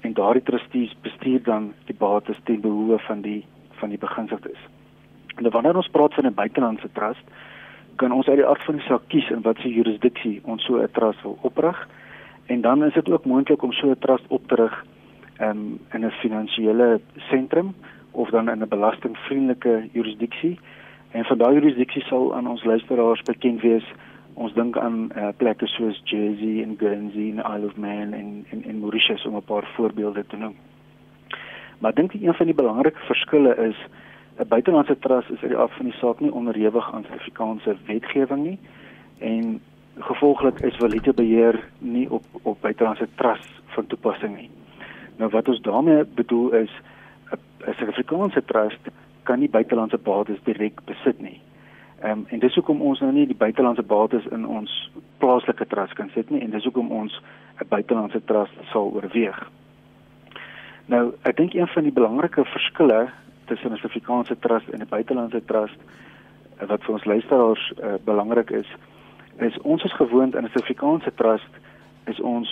en 0.00 0.12
daardie 0.12 0.42
trustees 0.42 0.96
bestuur 1.02 1.42
dan 1.42 1.72
die 1.84 1.94
bates 1.98 2.38
ten 2.44 2.60
behoeve 2.60 2.98
van 2.98 3.20
die 3.20 3.44
van 3.76 3.88
die 3.88 3.98
beginsigdes. 3.98 4.58
Nou 5.36 5.50
wanneer 5.52 5.76
ons 5.76 5.88
praat 5.92 6.14
van 6.14 6.26
'n 6.26 6.34
buitelandse 6.34 6.88
trust, 6.92 7.24
kan 7.96 8.12
ons 8.12 8.28
uit 8.28 8.36
die 8.36 8.46
aard 8.46 8.64
van 8.64 8.76
die 8.76 8.84
saak 8.84 9.02
kies 9.08 9.30
in 9.30 9.42
watter 9.42 9.68
jurisdiksie 9.68 10.40
ons 10.44 10.64
so 10.64 10.80
'n 10.80 10.88
trust 10.92 11.22
wil 11.22 11.38
oprig. 11.40 11.88
En 12.46 12.60
dan 12.60 12.84
is 12.84 12.94
dit 12.94 13.10
ook 13.10 13.24
moontlik 13.24 13.62
om 13.62 13.72
so 13.72 13.90
'n 13.90 13.98
trust 13.98 14.24
op 14.28 14.48
te 14.48 14.54
rig 14.54 14.84
um, 15.40 15.78
in 15.92 16.04
'n 16.04 16.10
finansiële 16.10 17.00
sentrum 17.16 17.74
of 18.10 18.30
dan 18.30 18.48
in 18.48 18.62
'n 18.62 18.68
belastingvriendelike 18.68 19.88
jurisdiksie. 19.92 20.58
En 21.10 21.24
van 21.24 21.38
daai 21.38 21.54
jurisdiksie 21.54 22.02
sal 22.02 22.34
aan 22.34 22.48
ons 22.48 22.64
luisteraars 22.64 23.22
bekend 23.22 23.60
wees. 23.60 23.84
Ons 24.36 24.52
dink 24.52 24.76
aan 24.76 25.06
uh, 25.16 25.28
plekke 25.40 25.66
soos 25.66 25.96
Jersey 26.04 26.62
en 26.62 26.74
Guernsey 26.76 27.30
en 27.32 27.38
Isle 27.40 27.70
of 27.70 27.76
Man 27.80 28.12
en 28.12 28.32
en, 28.52 28.64
en 28.68 28.80
Mauritius 28.80 29.24
om 29.26 29.36
'n 29.36 29.48
paar 29.48 29.64
voorbeelde 29.76 30.26
te 30.26 30.36
noem. 30.36 30.56
Maar 31.78 31.90
ek 31.90 31.96
dink 31.96 32.12
een 32.12 32.34
van 32.34 32.46
die 32.46 32.54
belangrike 32.54 33.00
verskille 33.08 33.56
is 33.68 33.78
'n 34.38 34.48
buitelandse 34.48 34.98
trust 34.98 35.30
is 35.30 35.40
uit 35.40 35.50
die 35.50 35.58
af 35.58 35.72
van 35.76 35.84
die 35.84 35.98
saak 36.00 36.20
nie 36.20 36.32
onderhewig 36.32 36.92
aan 36.92 37.04
Suid-Afrikaanse 37.04 37.76
wetgewing 37.86 38.42
nie 38.42 38.58
en 39.18 39.60
gevolglik 39.98 40.60
is 40.60 40.76
valute 40.76 41.12
beheer 41.12 41.64
nie 41.78 42.10
op 42.10 42.24
op 42.42 42.60
buitelandse 42.60 43.08
trust 43.14 43.50
van 43.64 43.86
toepassing 43.86 44.36
nie. 44.36 44.50
Nou 45.16 45.30
wat 45.30 45.48
ons 45.48 45.60
daarmee 45.60 46.04
bedoel 46.04 46.52
is 46.52 46.70
'n 47.32 47.72
Suid-Afrikaanse 47.72 48.44
trust 48.44 48.88
kan 49.22 49.38
nie 49.38 49.50
buitelandse 49.50 49.98
bates 49.98 50.42
direk 50.44 50.84
besit 50.84 51.20
nie. 51.20 51.40
Ehm 52.00 52.10
um, 52.10 52.26
en 52.28 52.38
dis 52.38 52.54
hoekom 52.54 52.80
ons 52.82 53.00
nou 53.00 53.12
nie 53.12 53.26
die 53.26 53.36
buitelandse 53.36 53.82
bates 53.82 54.26
in 54.26 54.46
ons 54.46 54.72
plaaslike 55.18 55.66
trust 55.66 55.94
kan 55.94 56.10
sit 56.14 56.30
nie 56.30 56.42
en 56.44 56.50
dis 56.50 56.64
hoekom 56.64 56.90
ons 56.92 57.20
'n 57.60 57.68
buitelandse 57.68 58.20
trust 58.24 58.52
sal 58.72 58.90
oorweeg. 58.92 59.50
Nou, 60.86 61.14
ek 61.22 61.36
dink 61.36 61.54
een 61.54 61.66
van 61.66 61.82
die 61.82 61.92
belangrike 61.92 62.44
verskille 62.44 63.08
tussen 63.46 63.72
'n 63.72 63.76
Suid-Afrikaanse 63.76 64.38
trust 64.38 64.68
en 64.68 64.80
'n 64.80 64.88
buitelandse 64.88 65.44
trust 65.44 65.80
wat 66.66 66.84
vir 66.84 66.92
ons 66.92 67.04
luisteraars 67.04 67.72
uh, 67.82 67.94
belangrik 68.04 68.50
is, 68.50 68.68
is 69.38 69.58
ons 69.58 69.84
is 69.84 69.92
gewoond 69.92 70.34
in 70.34 70.44
'n 70.44 70.48
Suid-Afrikaanse 70.48 71.14
trust 71.14 71.52
is 72.06 72.20
ons 72.20 72.48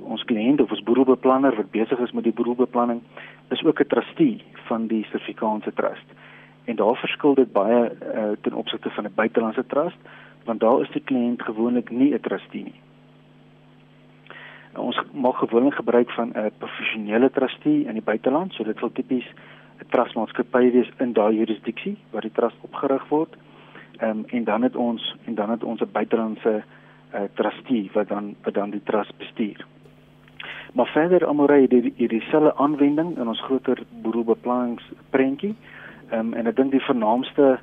ons 0.00 0.24
kliënt 0.24 0.60
of 0.60 0.70
ons 0.70 0.82
boedelbeplanner 0.82 1.56
wat 1.56 1.70
besig 1.70 1.98
is 1.98 2.12
met 2.12 2.24
die 2.24 2.32
boedelbeplanning 2.32 3.02
is 3.50 3.64
ook 3.64 3.80
'n 3.80 3.86
trustee 3.86 4.42
van 4.68 4.86
die 4.86 5.04
Suid-Afrikaanse 5.04 5.72
trust. 5.74 6.08
En 6.68 6.76
daar 6.76 6.96
verskil 6.96 7.34
dit 7.34 7.52
baie 7.52 7.78
uh, 7.90 8.30
ten 8.40 8.52
opsigte 8.52 8.90
van 8.90 9.04
'n 9.04 9.14
buitelandse 9.14 9.66
trust 9.66 10.00
want 10.44 10.60
daar 10.60 10.80
is 10.80 10.90
die 10.90 11.02
kliënt 11.04 11.42
gewoonlik 11.42 11.90
nie 11.90 12.12
'n 12.14 12.20
trustee 12.20 12.64
nie. 12.64 12.80
Ons 14.74 15.00
maak 15.12 15.36
gewoonlik 15.36 15.74
gebruik 15.74 16.10
van 16.10 16.32
'n 16.34 16.50
professionele 16.58 17.30
trustee 17.30 17.84
in 17.84 17.92
die 17.92 18.08
buiteland, 18.10 18.52
so 18.52 18.64
dit 18.64 18.78
sal 18.78 18.92
tipies 18.92 19.28
'n 19.80 19.88
trustmaatskappy 19.88 20.70
wees 20.70 20.90
in 20.98 21.12
daai 21.12 21.36
jurisdiksie 21.36 21.96
waar 22.10 22.22
die 22.22 22.32
trust 22.32 22.56
opgerig 22.60 23.08
word. 23.08 23.36
Ehm 23.98 24.10
um, 24.10 24.24
en 24.26 24.44
dan 24.44 24.62
het 24.62 24.76
ons 24.76 25.16
en 25.24 25.34
dan 25.34 25.50
het 25.50 25.64
ons 25.64 25.80
'n 25.80 25.92
buitelandse 25.92 26.62
uh, 27.14 27.20
trustee 27.34 27.90
wat 27.92 28.08
dan 28.08 28.34
wat 28.42 28.54
dan 28.54 28.70
die 28.70 28.82
trust 28.82 29.16
bestuur. 29.16 29.66
Maar 30.72 30.86
verder 30.86 31.26
Amorey 31.26 31.62
het 31.62 31.92
hier 31.96 32.08
dieselfde 32.08 32.56
aanwending 32.56 33.18
in 33.18 33.28
ons 33.28 33.42
groter 33.42 33.82
boedelbeplanningsprentjie. 34.02 35.54
Ehm 36.10 36.20
um, 36.20 36.34
en 36.34 36.46
ek 36.46 36.56
dink 36.56 36.72
die 36.72 36.84
vernaamste 36.86 37.58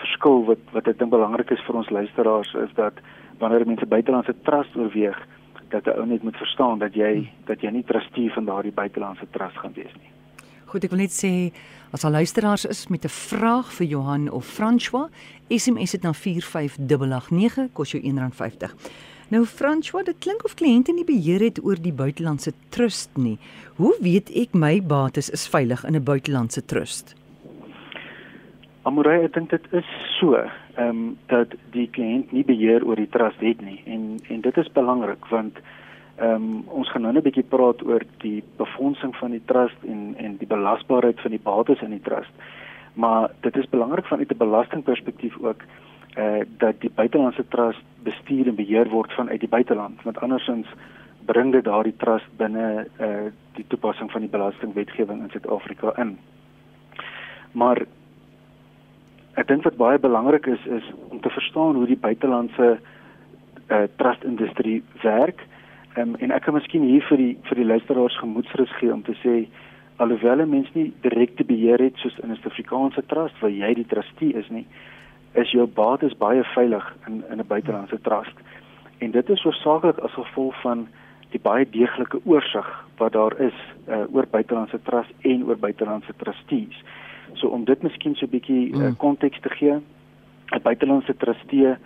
verskil 0.00 0.44
wat 0.44 0.58
wat 0.72 0.88
ek 0.88 0.98
dink 0.98 1.10
belangrik 1.10 1.50
is 1.50 1.62
vir 1.66 1.76
ons 1.80 1.90
luisteraars 1.90 2.52
is 2.54 2.72
dat 2.74 2.94
wanneer 3.38 3.66
mense 3.66 3.86
buitelandse 3.86 4.34
trust 4.42 4.76
oorweeg, 4.76 5.16
dat 5.70 5.86
'n 5.86 5.98
ou 6.00 6.06
net 6.06 6.22
moet 6.22 6.36
verstaan 6.36 6.78
dat 6.78 6.94
jy 6.94 7.30
dat 7.46 7.60
jy 7.60 7.70
nie 7.70 7.84
trustee 7.84 8.32
van 8.32 8.44
daardie 8.44 8.72
buitelandse 8.72 9.26
trust 9.30 9.56
gaan 9.56 9.72
wees 9.72 9.94
nie. 10.00 10.10
Goed, 10.66 10.84
ek 10.84 10.90
wil 10.90 10.98
net 10.98 11.14
sê 11.14 11.52
as 11.92 12.04
al 12.04 12.10
luisteraars 12.10 12.64
is 12.64 12.88
met 12.88 13.04
'n 13.04 13.08
vraag 13.08 13.72
vir 13.72 13.86
Johan 13.86 14.30
of 14.30 14.46
François, 14.46 15.08
SMS 15.48 15.90
dit 15.90 16.02
na 16.02 16.12
45889 16.12 17.72
kos 17.72 17.90
jou 17.90 18.02
R1.50. 18.02 18.74
Nou 19.28 19.44
François, 19.44 20.04
dit 20.04 20.18
klink 20.18 20.44
of 20.44 20.54
kliënte 20.54 20.92
nie 20.92 21.04
beheer 21.04 21.40
het 21.40 21.64
oor 21.64 21.76
die 21.80 21.92
buitelandse 21.92 22.52
trust 22.68 23.10
nie. 23.16 23.38
Hoe 23.76 23.96
weet 24.00 24.30
ek 24.30 24.54
my 24.54 24.82
bates 24.82 25.30
is 25.30 25.48
veilig 25.48 25.84
in 25.84 25.96
'n 25.96 26.04
buitelandse 26.04 26.64
trust? 26.64 27.14
Amorey, 28.86 29.24
ek 29.26 29.32
dink 29.34 29.50
dit 29.50 29.64
is 29.74 29.86
so, 30.14 30.36
ehm 30.38 30.90
um, 30.90 30.98
dat 31.26 31.54
die 31.74 31.88
kliënt 31.90 32.30
nie 32.30 32.44
beheer 32.46 32.84
oor 32.86 33.00
die 33.00 33.10
trust 33.10 33.40
het 33.42 33.62
nie 33.64 33.80
en 33.90 34.04
en 34.30 34.44
dit 34.44 34.60
is 34.62 34.68
belangrik 34.76 35.26
want 35.32 35.58
ehm 35.58 36.36
um, 36.36 36.60
ons 36.80 36.92
gaan 36.92 37.02
nou 37.02 37.12
net 37.16 37.24
'n 37.24 37.28
bietjie 37.28 37.50
praat 37.54 37.82
oor 37.82 38.04
die 38.22 38.44
befondsing 38.60 39.16
van 39.16 39.34
die 39.34 39.42
trust 39.50 39.88
en 39.94 40.14
en 40.26 40.36
die 40.42 40.50
belasbaarheid 40.52 41.20
van 41.24 41.34
die 41.34 41.42
bates 41.48 41.82
in 41.82 41.96
die 41.96 42.06
trust. 42.10 42.30
Maar 42.94 43.34
dit 43.40 43.56
is 43.56 43.68
belangrik 43.74 44.06
vanuit 44.06 44.30
'n 44.30 44.44
belastingperspektief 44.44 45.34
ook 45.42 45.66
eh 46.14 46.22
uh, 46.22 46.46
dat 46.58 46.80
die 46.80 46.94
buitelandse 46.94 47.48
trust 47.48 47.82
bestuur 48.02 48.46
en 48.46 48.54
beheer 48.54 48.88
word 48.88 49.12
vanuit 49.12 49.40
die 49.40 49.54
buiteland 49.56 50.02
want 50.02 50.20
andersins 50.20 50.68
bring 51.24 51.52
dit 51.52 51.64
daardie 51.64 51.96
trust 51.96 52.30
binne 52.36 52.86
eh 52.98 53.06
uh, 53.06 53.32
die 53.54 53.66
toepassing 53.66 54.10
van 54.10 54.20
die 54.20 54.30
belastingwetgewing 54.30 55.22
in 55.22 55.30
Suid-Afrika 55.30 55.92
in. 55.96 56.18
Maar 57.52 57.86
ek 59.36 59.48
dink 59.48 59.64
wat 59.68 59.76
baie 59.76 59.98
belangrik 59.98 60.46
is 60.46 60.62
is 60.66 60.86
om 61.10 61.20
te 61.20 61.30
verstaan 61.30 61.76
hoe 61.76 61.86
die 61.86 62.00
buitelandse 62.00 62.78
uh, 63.68 63.82
trust 63.96 64.24
industrie 64.24 64.82
werk. 65.02 65.42
Um, 65.96 66.16
en 66.20 66.32
ek 66.32 66.44
kan 66.46 66.56
miskien 66.56 66.84
hier 66.88 67.04
vir 67.08 67.20
die 67.20 67.32
vir 67.48 67.60
die 67.60 67.68
luisteraars 67.68 68.18
gemoedsrus 68.20 68.72
gee 68.80 68.92
om 68.92 69.02
te 69.02 69.16
sê 69.22 69.46
alhoewel 69.96 70.42
'n 70.44 70.50
mens 70.50 70.68
nie 70.74 70.92
direkte 71.02 71.44
beheer 71.44 71.80
het 71.80 71.96
soos 71.96 72.18
in 72.18 72.30
'n 72.30 72.36
Suid-Afrikaanse 72.36 73.02
trust 73.06 73.40
waar 73.40 73.50
jy 73.50 73.74
die 73.74 73.86
trustee 73.86 74.32
is 74.36 74.48
nie, 74.50 74.66
is 75.34 75.50
jou 75.50 75.66
bates 75.66 76.16
baie 76.16 76.44
veilig 76.44 76.94
in 77.06 77.24
in 77.30 77.40
'n 77.40 77.46
buitelandse 77.46 78.00
trust. 78.00 78.36
En 78.98 79.10
dit 79.10 79.30
is 79.30 79.42
hoofsaaklik 79.42 79.98
as 79.98 80.12
gevolg 80.12 80.60
van 80.60 80.88
die 81.30 81.40
baie 81.40 81.66
deeglike 81.70 82.20
oorsig 82.24 82.68
wat 82.96 83.12
daar 83.12 83.40
is 83.40 83.58
uh, 83.88 84.14
oor 84.14 84.26
buitelandse 84.30 84.78
trust 84.82 85.12
en 85.20 85.44
oor 85.44 85.58
buitelandse 85.58 86.12
trustees. 86.16 86.84
So 87.36 87.48
om 87.48 87.64
dit 87.64 87.82
miskien 87.82 88.14
so 88.14 88.26
'n 88.26 88.30
bietjie 88.30 88.72
eh, 88.72 88.78
mm. 88.78 88.96
konteks 88.96 89.36
uh, 89.36 89.42
te 89.42 89.50
gee, 89.50 89.74
'n 90.54 90.62
buitelandse 90.62 91.16
trustee 91.16 91.76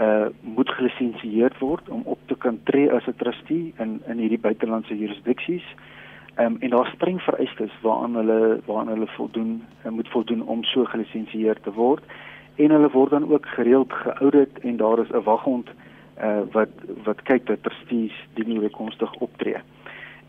uh 0.00 0.26
moet 0.40 0.70
gelisensieerd 0.70 1.58
word 1.58 1.88
om 1.88 2.02
op 2.04 2.18
te 2.26 2.34
kan 2.34 2.60
tree 2.64 2.92
as 2.92 3.06
'n 3.06 3.16
trustee 3.16 3.74
in 3.78 4.00
in 4.06 4.18
hierdie 4.18 4.40
buitelandse 4.40 4.98
jurisdiksies. 4.98 5.64
Ehm 6.34 6.46
um, 6.46 6.56
en 6.60 6.70
daar 6.70 6.92
streng 6.94 7.20
vereistes 7.20 7.72
waaraan 7.80 8.14
hulle 8.14 8.60
waaraan 8.66 8.88
hulle 8.88 9.06
voldoen 9.06 9.62
uh, 9.84 9.92
moet 9.92 10.08
voldoen 10.08 10.42
om 10.42 10.64
so 10.64 10.84
gelisensieerd 10.84 11.62
te 11.62 11.72
word 11.72 12.04
en 12.56 12.70
hulle 12.70 12.90
word 12.90 13.10
dan 13.10 13.32
ook 13.32 13.46
gereeld 13.46 13.92
geaudit 13.92 14.58
en 14.58 14.76
daar 14.76 14.98
is 14.98 15.10
'n 15.10 15.22
waghond 15.22 15.68
uh 16.22 16.40
wat 16.52 16.72
wat 17.04 17.22
kyk 17.22 17.46
dat 17.46 17.62
trustees 17.62 18.16
die 18.34 18.46
nuwe 18.46 18.70
konstig 18.70 19.12
optree. 19.14 19.60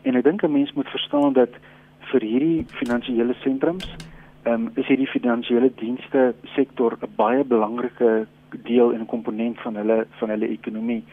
En 0.02 0.14
ek 0.14 0.24
dink 0.24 0.42
'n 0.42 0.52
mens 0.52 0.72
moet 0.72 0.88
verstaan 0.88 1.32
dat 1.32 1.50
vir 2.00 2.20
hierdie 2.20 2.64
finansiële 2.68 3.34
sentrums 3.34 3.96
um, 4.46 4.70
is 4.74 4.86
hierdie 4.86 5.10
finansiële 5.10 5.72
dienste 5.80 6.34
sektor 6.54 6.96
'n 7.00 7.12
baie 7.16 7.44
belangrike 7.44 8.26
deel 8.62 8.92
en 8.92 9.06
komponent 9.06 9.60
van 9.60 9.76
hulle 9.76 10.06
van 10.18 10.28
hulle 10.28 10.48
ekonomie. 10.48 11.04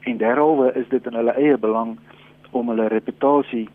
En 0.00 0.16
derhalwe 0.16 0.72
is 0.74 0.88
dit 0.88 1.06
in 1.06 1.14
hulle 1.14 1.34
eie 1.36 1.58
belang 1.58 1.98
om 2.50 2.68
hulle 2.68 2.88
reputasie 2.88 3.68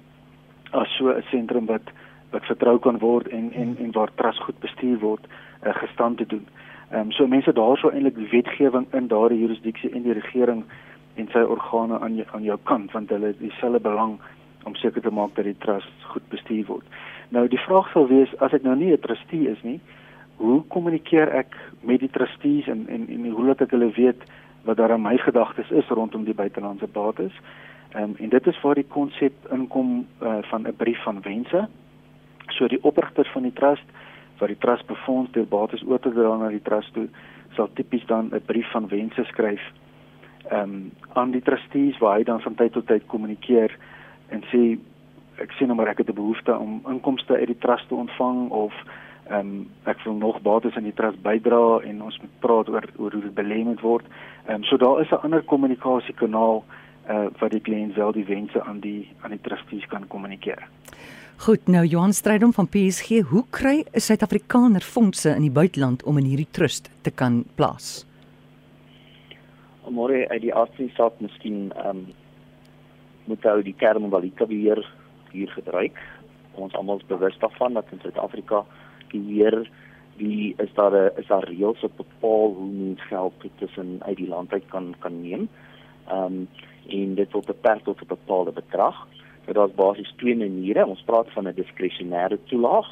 as 0.72 0.96
so 0.98 1.10
'n 1.10 1.24
sentrum 1.32 1.66
wat 1.66 1.88
wat 2.32 2.46
vertrou 2.46 2.80
kan 2.80 2.98
word 3.00 3.28
en 3.28 3.54
en 3.54 3.78
en 3.80 3.92
waar 3.92 4.12
trust 4.16 4.42
goed 4.44 4.60
bestuur 4.60 5.00
word 5.00 5.28
uh, 5.66 5.76
gestand 5.76 6.18
te 6.18 6.26
doen. 6.26 6.48
Ehm 6.92 7.00
um, 7.00 7.12
so 7.12 7.28
mense 7.28 7.54
daarso 7.54 7.90
eintlik 7.90 8.16
die 8.16 8.30
wetgewing 8.30 8.88
in 8.94 9.08
daardie 9.08 9.40
jurisdiksie 9.40 9.92
en 9.92 10.04
die 10.04 10.14
regering 10.14 10.64
en 11.16 11.28
sy 11.32 11.40
organe 11.40 12.00
aan 12.00 12.24
aan 12.32 12.44
jou 12.44 12.60
kant 12.64 12.92
want 12.92 13.10
hulle 13.10 13.26
het 13.26 13.40
dieselfde 13.40 13.80
belang 13.80 14.20
om 14.64 14.76
seker 14.76 15.02
te 15.02 15.12
maak 15.12 15.36
dat 15.36 15.46
die 15.46 15.58
trust 15.58 16.08
goed 16.12 16.30
bestuur 16.30 16.66
word. 16.66 16.86
Nou 17.30 17.48
die 17.48 17.60
vraag 17.60 17.92
sal 17.92 18.08
wees 18.08 18.32
as 18.40 18.54
ek 18.54 18.64
nou 18.64 18.76
nie 18.76 18.92
'n 18.92 19.00
trustee 19.00 19.50
is 19.50 19.62
nie, 19.64 19.80
hoe 20.38 20.64
kommunikeer 20.68 21.30
ek 21.30 21.56
met 21.82 22.00
die 22.00 22.10
trustees 22.10 22.68
en 22.68 22.86
en 22.88 23.08
en 23.10 23.30
hoe 23.30 23.46
laat 23.46 23.62
ek 23.62 23.72
hulle 23.72 23.92
weet 23.92 24.24
wat 24.64 24.78
daar 24.78 24.92
aan 24.92 25.02
my 25.02 25.18
gedagtes 25.18 25.72
is 25.72 25.88
rondom 25.88 26.24
die 26.24 26.34
buitelandse 26.34 26.88
bates? 26.88 27.34
Ehm 27.94 28.04
um, 28.04 28.16
en 28.20 28.30
dit 28.30 28.48
is 28.48 28.62
waar 28.62 28.76
die 28.76 28.88
konsep 28.88 29.34
inkom 29.52 30.08
uh, 30.22 30.38
van 30.42 30.68
'n 30.68 30.76
brief 30.76 31.04
van 31.04 31.22
wense. 31.22 31.68
So 32.48 32.68
die 32.68 32.84
oprigter 32.84 33.26
van 33.34 33.44
die 33.44 33.54
trust 33.54 33.88
wat 34.38 34.48
die 34.48 34.58
trust 34.58 34.86
befonds 34.86 35.32
deur 35.32 35.48
bates 35.48 35.84
oor 35.84 36.00
te 36.00 36.12
dra 36.12 36.38
na 36.38 36.50
die 36.50 36.62
trust 36.62 36.94
toe, 36.94 37.08
sal 37.56 37.70
tipies 37.74 38.06
dan 38.06 38.30
'n 38.34 38.42
brief 38.46 38.72
van 38.72 38.88
wense 38.88 39.24
skryf 39.24 39.62
ehm 40.50 40.62
um, 40.62 40.92
aan 41.14 41.32
die 41.32 41.42
trustees 41.42 41.98
waar 41.98 42.18
hy 42.18 42.24
dan 42.24 42.42
van 42.42 42.56
tyd 42.56 42.72
tot 42.72 42.88
tyd 42.88 43.06
kommunikeer 43.06 43.72
en 44.30 44.44
sê 44.52 44.78
ek 45.46 45.54
sien 45.58 45.70
nou 45.70 45.78
maar 45.78 45.94
ek 45.94 46.02
het 46.04 46.10
'n 46.10 46.22
behoefte 46.22 46.58
om 46.58 46.82
inkomste 46.90 47.38
uit 47.38 47.48
die 47.54 47.64
trust 47.66 47.88
te 47.88 47.96
ontvang 47.96 48.50
of 48.50 48.74
ehm 49.30 49.40
um, 49.40 49.70
ek 49.84 50.04
wil 50.06 50.14
nog 50.14 50.42
bates 50.42 50.76
in 50.76 50.84
die 50.84 50.94
trust 50.94 51.22
bydra 51.22 51.82
en 51.90 52.02
ons 52.02 52.18
moet 52.22 52.40
praat 52.40 52.70
oor 52.70 52.86
oor 52.98 53.12
hoe 53.12 53.22
dit 53.22 53.36
belê 53.36 53.64
moet 53.64 53.82
word. 53.82 54.06
Ehm 54.46 54.56
um, 54.56 54.64
so 54.64 54.78
daar 54.78 55.02
is 55.02 55.12
'n 55.12 55.24
ander 55.26 55.44
kommunikasiekanaal 55.44 56.64
uh 57.10 57.28
wat 57.40 57.52
die 57.52 57.62
kliënt 57.62 57.96
wel 57.96 58.12
die 58.12 58.26
wense 58.26 58.64
aan 58.64 58.80
die 58.80 59.10
aan 59.22 59.32
die 59.32 59.42
trustees 59.42 59.86
kan 59.86 60.08
kommunikeer. 60.08 60.68
Goed, 61.38 61.68
nou 61.68 61.86
Johan 61.86 62.14
Strydom 62.14 62.54
van 62.54 62.68
PSG, 62.68 63.22
hoe 63.30 63.44
kry 63.50 63.84
'n 63.94 64.00
Suid-Afrikaner 64.00 64.82
fondse 64.82 65.30
in 65.36 65.42
die 65.42 65.52
buiteland 65.52 66.04
om 66.04 66.18
in 66.18 66.26
hierdie 66.26 66.52
trust 66.52 66.90
te 67.02 67.12
kan 67.12 67.44
plaas? 67.56 68.06
Môre 69.90 70.28
uit 70.30 70.42
die 70.42 70.54
aardse 70.54 70.90
saak 70.96 71.14
miskien 71.20 71.72
ehm 71.76 71.90
um, 71.90 72.06
moet 73.26 73.46
ou 73.46 73.62
die 73.62 73.76
term 73.78 74.10
valuta 74.10 74.46
beheer 74.46 74.86
hier 75.36 75.52
gebruik. 75.52 76.00
Ons 76.56 76.76
almal 76.76 77.02
is 77.02 77.12
bewus 77.12 77.38
daarvan 77.40 77.74
dat 77.74 77.92
in 77.92 78.00
Suid-Afrika 78.04 78.64
beheer 79.12 79.66
die 80.18 80.54
is 80.58 80.74
daar 80.74 80.94
'n 80.94 81.12
is 81.20 81.28
daar 81.28 81.44
reëls 81.44 81.82
wat 81.82 81.96
bepaal 81.96 82.54
hoe 82.58 82.72
mens 82.72 83.02
geld 83.02 83.34
tussen 83.56 84.00
uit 84.00 84.18
die 84.18 84.28
land 84.28 84.54
uit 84.54 84.68
kan 84.68 84.96
kan 85.00 85.22
neem. 85.22 85.50
Ehm 86.08 86.24
um, 86.24 86.48
en 86.88 87.16
dit 87.16 87.32
word 87.32 87.46
beperk 87.46 87.84
tot 87.84 88.02
'n 88.02 88.08
bepaalde 88.08 88.52
bedrag. 88.52 89.08
So 89.46 89.54
daar's 89.54 89.76
basies 89.76 90.14
twee 90.16 90.36
maniere. 90.36 90.86
Ons 90.86 91.02
praat 91.02 91.32
van 91.32 91.48
'n 91.48 91.54
diskresionêre 91.54 92.38
toelaag 92.44 92.88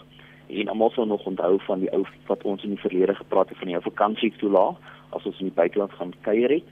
en 0.48 0.68
almal 0.68 0.92
sou 0.92 1.08
nog 1.08 1.26
onthou 1.26 1.60
van 1.60 1.80
die 1.80 1.92
ou 1.94 2.06
wat 2.28 2.44
ons 2.44 2.64
in 2.64 2.70
die 2.70 2.86
verlede 2.86 3.16
gepraat 3.16 3.50
het 3.50 3.58
van 3.58 3.68
die 3.68 3.76
ou 3.76 3.84
vakansietoelaag 3.84 4.76
as 5.10 5.26
ons 5.26 5.40
in 5.40 5.46
die 5.46 5.56
buiteland 5.56 5.92
gaan 5.92 6.14
kuier 6.22 6.50
het. 6.50 6.68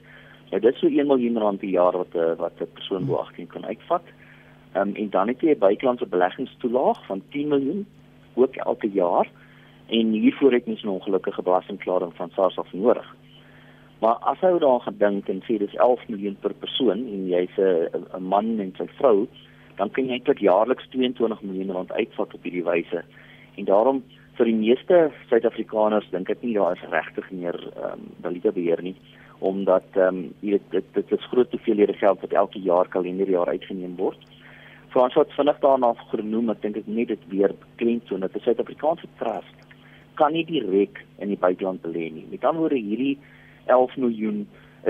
Nou 0.50 0.60
dit 0.60 0.74
is 0.74 0.80
so 0.80 0.86
1 0.86 1.06
miljoen 1.06 1.38
rand 1.38 1.58
per 1.58 1.68
jaar 1.68 1.96
wat 1.96 2.14
'n 2.14 2.18
eh, 2.18 2.36
wat 2.36 2.60
'n 2.60 2.72
persoon 2.74 3.06
bo 3.06 3.14
18 3.14 3.46
kan 3.46 3.66
uitvat. 3.66 4.02
Ehm 4.72 4.88
um, 4.88 4.94
en 4.94 5.10
dan 5.10 5.28
het 5.28 5.40
jy 5.40 5.50
'n 5.50 5.58
buitelandse 5.58 6.06
beleggingstoelaag 6.06 7.06
van 7.06 7.22
10 7.30 7.48
miljoen 7.48 7.86
ook 8.34 8.56
elke 8.56 8.90
jaar 8.90 9.28
en 9.86 10.12
hiervoor 10.12 10.52
het 10.52 10.64
ons 10.64 10.82
'n 10.82 10.88
ongelukkige 10.88 11.42
belastingklaring 11.42 12.14
van 12.14 12.30
SARS 12.30 12.58
af 12.58 12.72
nodig. 12.72 13.16
Maar 13.98 14.14
as 14.14 14.40
jy 14.40 14.58
daaraan 14.58 14.80
gedink 14.80 15.28
en 15.28 15.42
sê 15.42 15.58
dis 15.58 15.74
11 15.74 16.08
miljoen 16.08 16.36
per 16.40 16.54
persoon 16.54 16.98
en 17.14 17.28
jy's 17.28 17.56
'n 17.56 18.22
man 18.22 18.58
en 18.58 18.72
sy 18.76 18.86
vrou, 18.86 19.28
dan 19.76 19.90
kan 19.90 20.04
jy 20.06 20.12
eintlik 20.12 20.38
jaarliks 20.38 20.88
22 20.88 21.42
miljoen 21.42 21.70
rand 21.70 21.92
uitvat 21.92 22.34
op 22.34 22.42
hierdie 22.42 22.64
wyse. 22.64 23.04
En 23.54 23.64
daarom 23.64 24.02
vir 24.36 24.44
die 24.44 24.54
meeste 24.54 25.10
Suid-Afrikaners 25.28 26.10
dink 26.10 26.30
ek 26.30 26.42
nie 26.42 26.54
daar 26.54 26.72
is 26.72 26.90
regtig 26.90 27.30
meer 27.30 27.58
ehm 27.76 27.92
um, 27.92 28.00
valuta 28.22 28.50
beheer 28.50 28.82
nie 28.82 28.96
omdat 29.38 29.84
ehm 29.92 30.06
um, 30.06 30.34
dit 30.40 30.62
dit 30.70 30.84
dit 30.92 31.12
is 31.12 31.28
groot 31.30 31.50
hoeveelhede 31.50 31.92
geld 31.92 32.20
wat 32.20 32.32
elke 32.32 32.58
jaar 32.58 32.88
kalenderjaar 32.88 33.48
uitgeneem 33.48 33.96
word. 33.96 34.18
Frans 34.92 35.14
het 35.14 35.30
vinnig 35.32 35.58
daarna 35.62 35.94
genoem, 36.10 36.50
ek 36.52 36.58
dink 36.60 36.76
ek 36.76 36.88
net 36.92 37.08
dit 37.08 37.22
weer 37.32 37.52
beklemtoon 37.56 38.20
so 38.20 38.26
dat 38.26 38.34
die 38.36 38.42
Suid-Afrikaanse 38.44 39.08
trust 39.16 39.62
kan 40.20 40.34
nie 40.36 40.44
direk 40.44 41.00
in 41.24 41.32
die 41.32 41.38
buiteland 41.40 41.80
belê 41.80 42.10
nie. 42.12 42.26
Met 42.28 42.44
ander 42.44 42.66
woorde 42.66 42.76
hierdie 42.76 43.14
11 43.72 43.96
miljoen 44.04 44.42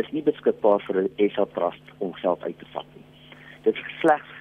is 0.03 0.11
nie 0.11 0.25
beskikbaar 0.27 0.83
vir 0.89 1.05
'n 1.05 1.31
SA 1.37 1.47
trust 1.55 1.95
om 1.99 2.13
geld 2.19 2.43
uit 2.43 2.59
te 2.59 2.67
vat 2.73 2.89
nie. 2.97 3.07
Dit 3.63 3.79
is 3.79 3.95
slegs 4.01 4.33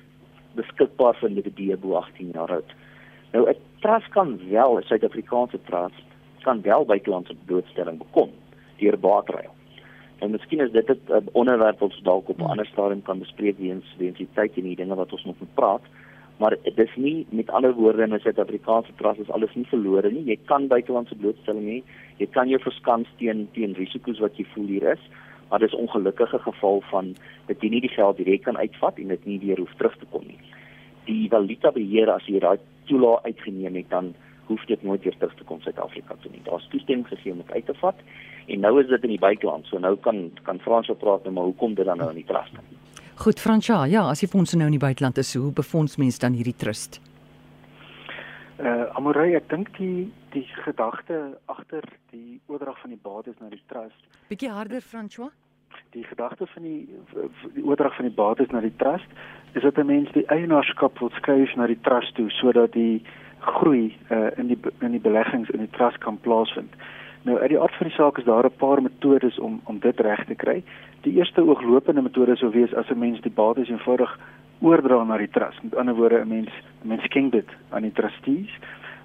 beskikbaar 0.58 1.14
vir 1.22 1.30
individue 1.30 1.78
bo 1.78 1.94
18 2.02 2.34
jaar 2.34 2.52
oud. 2.58 2.74
Nou 3.34 3.46
'n 3.50 3.56
trust 3.82 4.10
kan 4.18 4.40
wel, 4.50 4.78
'n 4.78 4.90
Suid-Afrikaanse 4.90 5.60
trust 5.70 6.08
kan 6.42 6.62
wel 6.62 6.86
buitelandse 6.86 7.36
blootstelling 7.46 7.98
bekom 7.98 8.32
deur 8.80 8.98
baatruil. 8.98 9.54
En 10.22 10.32
miskien 10.32 10.62
is 10.62 10.72
dit 10.72 10.90
'n 10.90 11.30
onderwerp 11.32 11.80
wat 11.80 11.90
ons 11.90 12.04
dalk 12.04 12.30
op 12.30 12.40
'n 12.40 12.52
ander 12.54 12.66
stadium 12.66 13.02
kan 13.02 13.20
bespreek 13.20 13.58
weens 13.58 13.96
weens 13.98 14.18
die 14.18 14.28
tyd 14.34 14.58
en 14.58 14.64
die 14.64 14.76
dinge 14.76 14.96
wat 14.96 15.12
ons 15.12 15.26
nog 15.26 15.36
moet 15.40 15.54
praat. 15.54 15.82
Maar 16.38 16.56
dit 16.64 16.78
is 16.78 16.96
nie 16.96 17.26
met 17.30 17.50
ander 17.50 17.74
woorde 17.74 18.04
in 18.04 18.14
'n 18.14 18.20
Suid-Afrikaanse 18.20 18.92
trust 18.96 19.20
is 19.20 19.30
alles 19.30 19.56
nie 19.56 19.66
verlore 19.66 20.12
nie. 20.12 20.24
Jy 20.24 20.38
kan 20.46 20.68
buitelandse 20.68 21.16
blootstelling 21.16 21.68
hê. 21.68 21.84
Jy 22.18 22.28
kan 22.28 22.48
jou 22.48 22.62
verskans 22.62 23.08
teen 23.18 23.48
teen 23.52 23.74
risiko's 23.74 24.20
wat 24.20 24.38
jy 24.38 24.46
voel 24.54 24.66
hier 24.66 24.92
is 24.92 25.04
maar 25.52 25.60
dis 25.60 25.76
ongelukkige 25.76 26.40
geval 26.40 26.82
van 26.82 27.16
dat 27.46 27.60
jy 27.60 27.70
nie 27.70 27.82
die 27.84 27.92
geld 27.92 28.18
direk 28.18 28.46
kan 28.48 28.58
uitvat 28.58 29.00
en 29.04 29.10
dit 29.12 29.26
nie 29.28 29.40
weer 29.40 29.60
hoef 29.60 29.74
terug 29.76 29.98
te 30.00 30.08
kom 30.10 30.24
nie. 30.24 30.40
Die 31.10 31.28
valuta 31.30 31.74
beheer 31.76 32.08
as 32.14 32.24
jy 32.32 32.40
daai 32.40 32.56
toelaag 32.88 33.28
uitgeneem 33.28 33.76
het 33.76 33.90
dan 33.92 34.14
hoef 34.52 34.66
dit 34.70 34.84
nooit 34.84 35.04
weer 35.04 35.18
terug 35.18 35.36
te 35.40 35.48
kom 35.48 35.62
Suid-Afrika 35.64 36.16
toe 36.22 36.32
nie. 36.32 36.44
Daar's 36.46 36.68
toestemming 36.74 37.08
gegee 37.08 37.34
om 37.34 37.42
dit 37.44 37.52
uit 37.52 37.66
te 37.66 37.76
vat 37.82 38.04
en 38.48 38.64
nou 38.66 38.74
is 38.82 38.90
dit 38.90 39.08
in 39.08 39.16
die 39.16 39.20
buiteland. 39.22 39.68
So 39.70 39.80
nou 39.80 39.96
kan 40.08 40.30
kan 40.48 40.60
Fransjo 40.60 40.96
praat 41.00 41.24
nou 41.24 41.34
maar 41.34 41.50
hoekom 41.50 41.76
dit 41.76 41.86
dan 41.86 42.02
nou 42.02 42.10
in 42.14 42.22
die 42.22 42.28
trust? 42.28 42.58
Goed 43.22 43.40
Fransjo, 43.40 43.84
ja, 43.86 44.08
as 44.10 44.24
jy 44.24 44.28
fondse 44.32 44.58
nou 44.58 44.68
in 44.72 44.78
die 44.78 44.86
buiteland 44.86 45.18
is, 45.22 45.34
hoe 45.38 45.52
befonds 45.54 45.98
mens 46.02 46.20
dan 46.20 46.34
hierdie 46.34 46.58
trust? 46.58 47.02
Uh 48.62 48.90
Amorey, 48.98 49.36
ek 49.36 49.50
dink 49.50 49.72
die 49.78 50.10
die 50.32 50.48
gedagte 50.64 51.38
agter 51.52 51.86
die 52.12 52.40
oordrag 52.48 52.78
van 52.82 52.94
die 52.94 53.02
bates 53.04 53.40
na 53.40 53.50
die 53.50 53.64
trust. 53.68 54.10
Bietjie 54.30 54.52
harder 54.54 54.82
François 54.82 55.32
die 55.92 56.04
gedagte 56.04 56.48
van 56.48 56.64
die 56.64 56.90
die 57.54 57.64
oordrag 57.64 57.96
van 57.96 58.08
die 58.08 58.16
bates 58.16 58.52
na 58.52 58.62
die 58.64 58.76
trust 58.78 59.08
is 59.54 59.62
dat 59.62 59.78
'n 59.78 59.86
mens 59.86 60.12
die 60.12 60.26
eienaarskap 60.28 61.00
wil 61.00 61.10
skuif 61.10 61.56
na 61.56 61.68
die 61.68 61.82
trust 61.82 62.16
toe 62.16 62.30
sodat 62.30 62.72
die 62.72 63.04
groei 63.42 63.98
uh, 64.10 64.30
in 64.38 64.48
die 64.48 64.58
in 64.80 64.92
die 64.92 65.00
beleggings 65.00 65.50
in 65.50 65.60
die 65.60 65.70
trust 65.78 65.98
kan 65.98 66.18
plaasvind. 66.22 66.74
Nou 67.22 67.38
uit 67.40 67.50
die 67.50 67.60
aard 67.62 67.76
van 67.78 67.88
die 67.88 67.96
saak 67.96 68.18
is 68.18 68.26
daar 68.26 68.46
'n 68.46 68.58
paar 68.58 68.82
metodes 68.82 69.40
om 69.40 69.62
om 69.64 69.80
dit 69.80 70.00
reg 70.00 70.26
te 70.26 70.36
kry. 70.36 70.64
Die 71.02 71.14
eerste 71.14 71.42
ooglopende 71.42 72.02
metode 72.02 72.36
sou 72.36 72.52
wees 72.52 72.74
as 72.76 72.90
'n 72.90 73.00
mens 73.00 73.22
die 73.22 73.32
bates 73.32 73.70
eenvoudig 73.70 74.20
oordra 74.60 75.04
na 75.04 75.18
die 75.18 75.30
trust. 75.30 75.64
Met 75.64 75.76
ander 75.76 75.96
woorde 75.96 76.22
'n 76.22 76.28
mens 76.28 76.50
'n 76.84 76.88
mens 76.88 77.04
skenk 77.04 77.32
dit 77.32 77.50
aan 77.70 77.82
die 77.82 77.92
trustees, 77.92 78.60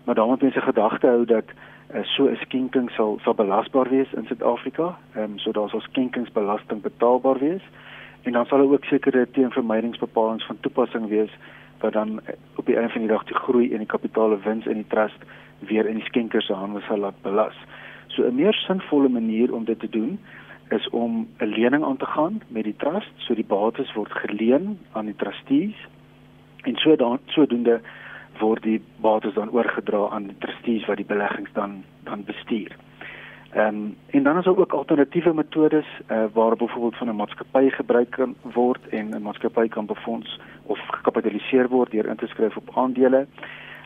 maar 0.05 0.15
dan 0.15 0.29
moet 0.29 0.43
mense 0.43 0.61
gedagte 0.61 1.07
hou 1.07 1.25
dat 1.25 1.45
uh, 1.95 2.03
so 2.03 2.29
'n 2.29 2.37
skenking 2.37 2.91
sal 2.91 3.19
sal 3.23 3.35
belasbaar 3.35 3.89
wees 3.89 4.13
in 4.13 4.27
Suid-Afrika. 4.27 4.99
Ehm 5.15 5.23
um, 5.23 5.39
so 5.39 5.53
daar 5.53 5.69
sal 5.69 5.81
skenkingsbelasting 5.81 6.81
betaalbaar 6.81 7.39
wees. 7.39 7.63
En 8.23 8.33
dan 8.33 8.47
sal 8.47 8.59
daar 8.59 8.73
ook 8.73 8.85
sekere 8.85 9.31
teenvermydingsbepalings 9.31 10.47
van 10.47 10.61
toepassing 10.61 11.09
wees 11.09 11.31
wat 11.81 11.93
dan 11.93 12.21
eh, 12.25 12.35
op 12.57 12.67
die 12.67 12.77
einde 12.77 12.93
van 12.93 13.01
die 13.01 13.11
dag 13.11 13.25
die 13.25 13.35
groei 13.35 13.73
en 13.73 13.79
die 13.79 13.87
kapitaale 13.87 14.39
wins 14.45 14.67
in 14.67 14.83
die 14.83 14.89
trust 14.89 15.19
weer 15.59 15.87
in 15.87 16.01
die 16.01 16.05
skenker 16.05 16.43
se 16.43 16.55
hande 16.55 16.81
sal 16.81 16.99
laat 16.99 17.23
belas. 17.23 17.57
So 18.07 18.23
'n 18.23 18.35
meer 18.35 18.55
sinvolle 18.55 19.09
manier 19.09 19.55
om 19.55 19.65
dit 19.65 19.79
te 19.81 19.89
doen 19.89 20.19
is 20.71 20.89
om 20.89 21.29
'n 21.39 21.47
lening 21.47 21.85
aan 21.85 21.97
te 21.97 22.07
gaan 22.07 22.43
met 22.49 22.65
die 22.65 22.77
trust, 22.77 23.13
so 23.17 23.35
die 23.35 23.45
bates 23.45 23.93
word 23.93 24.13
geleen 24.13 24.79
aan 24.93 25.05
die 25.05 25.17
trustees 25.17 25.77
en 26.63 26.77
so 26.77 26.97
dan 26.97 27.19
sodoende 27.27 27.81
word 28.39 28.63
die 28.63 28.81
bates 29.01 29.35
dan 29.35 29.51
oorgedra 29.51 30.09
aan 30.09 30.27
die 30.27 30.39
trustees 30.39 30.87
wat 30.87 30.97
die 30.97 31.09
beleggings 31.09 31.53
dan 31.53 31.85
dan 32.05 32.25
bestuur. 32.25 32.77
Ehm 33.57 33.67
um, 33.67 33.97
en 34.07 34.23
dan 34.23 34.39
is 34.39 34.45
daar 34.45 34.57
ook 34.57 34.73
alternatiewe 34.73 35.35
metodes 35.35 35.87
uh, 36.11 36.25
waar 36.33 36.57
byvoorbeeld 36.57 36.97
van 36.97 37.09
'n 37.09 37.17
maatskappy 37.17 37.69
gebruik 37.71 38.11
kan 38.11 38.35
word 38.43 38.89
en 38.89 39.09
'n 39.09 39.23
maatskappy 39.23 39.69
kan 39.69 39.87
befonds 39.87 40.41
of 40.63 40.79
gekapitaliseer 40.87 41.69
word 41.69 41.91
deur 41.91 42.07
in 42.07 42.17
te 42.17 42.27
skryf 42.27 42.57
op 42.57 42.71
aandele. 42.75 43.27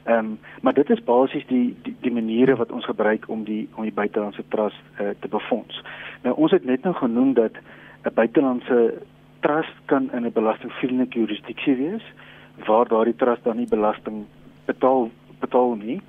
Ehm 0.05 0.19
um, 0.19 0.39
maar 0.63 0.75
dit 0.75 0.91
is 0.91 1.05
basies 1.05 1.47
die, 1.47 1.77
die 1.83 1.97
die 2.01 2.13
maniere 2.13 2.57
wat 2.57 2.73
ons 2.73 2.85
gebruik 2.85 3.29
om 3.29 3.45
die 3.45 3.69
om 3.75 3.83
die 3.83 3.93
buitelandse 3.93 4.45
trust 4.49 4.83
uh, 5.01 5.09
te 5.21 5.29
befonds. 5.29 5.83
Nou 6.23 6.37
ons 6.37 6.51
het 6.51 6.65
net 6.65 6.83
nou 6.83 6.95
genoem 6.95 7.35
dat 7.35 7.53
'n 8.03 8.15
buitelandse 8.15 9.03
trust 9.41 9.77
kan 9.85 10.13
in 10.13 10.25
'n 10.27 10.33
belastingvriendelike 10.33 11.19
jurisdiksie 11.19 11.77
wees 11.77 12.05
waar 12.67 12.89
daardie 12.89 13.17
trust 13.17 13.45
dan 13.45 13.57
nie 13.57 13.69
belasting 13.69 14.25
betaal 14.65 15.11
betaal 15.39 15.75
nie. 15.75 16.01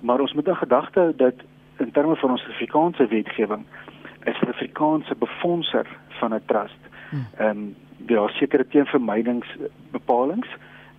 Maar 0.00 0.20
ons 0.20 0.32
moet 0.32 0.46
in 0.46 0.56
gedagte 0.56 1.00
hou 1.00 1.12
dat 1.16 1.34
in 1.80 1.90
terme 1.90 2.16
van 2.16 2.30
ons 2.30 2.46
Afrikaanse 2.48 3.06
wetgewing 3.06 3.64
is 4.24 4.40
'n 4.40 4.48
Afrikaanse 4.48 5.14
befondser 5.14 5.86
van 6.08 6.34
'n 6.34 6.42
trust. 6.46 6.82
Hmm. 7.10 7.26
Ehm 7.38 7.48
um, 7.48 7.76
daar 7.96 8.30
is 8.30 8.36
sekere 8.36 8.66
teenvermydingsbepalings 8.68 10.48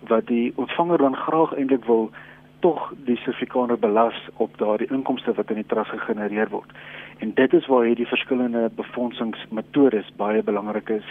wat 0.06 0.26
die 0.26 0.52
ontvanger 0.54 0.98
dan 0.98 1.16
graag 1.16 1.54
eintlik 1.54 1.84
wil 1.84 2.10
tog 2.58 2.92
die 3.04 3.16
Suid-Afrikaner 3.16 3.78
belas 3.78 4.28
op 4.36 4.58
daardie 4.58 4.90
inkomste 4.90 5.34
wat 5.34 5.50
in 5.50 5.60
die 5.60 5.66
trust 5.66 5.90
gegenereer 5.90 6.48
word. 6.48 6.70
En 7.18 7.34
dit 7.34 7.52
is 7.52 7.66
waar 7.66 7.84
hierdie 7.84 8.06
verskillende 8.06 8.70
befondsingsmetodes 8.74 10.12
baie 10.16 10.42
belangrik 10.42 10.88
is 10.88 11.08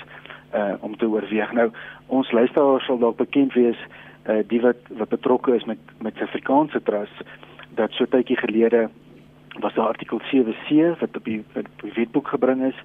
uh 0.55 0.73
om 0.79 0.97
te 0.97 1.07
oorweeg. 1.07 1.51
Nou 1.51 1.71
ons 2.07 2.31
luisteraars 2.31 2.85
sal 2.85 2.99
dalk 2.99 3.17
bekend 3.17 3.53
wees 3.53 3.77
uh 4.29 4.39
die 4.47 4.61
wat 4.61 4.79
wat 4.87 5.09
betrokke 5.09 5.55
is 5.55 5.65
met 5.65 5.79
met 5.99 6.15
Suid-Afrikaanse 6.15 6.83
trust 6.83 7.23
dat 7.75 7.91
so 7.91 8.05
tydjie 8.05 8.37
gelede 8.37 8.89
was 9.59 9.73
daar 9.73 9.87
artikel 9.87 10.21
7C 10.21 10.99
wat 10.99 11.15
op 11.17 11.23
die, 11.23 11.43
die 11.53 11.93
wetboek 11.93 12.27
gebring 12.27 12.63
is 12.63 12.77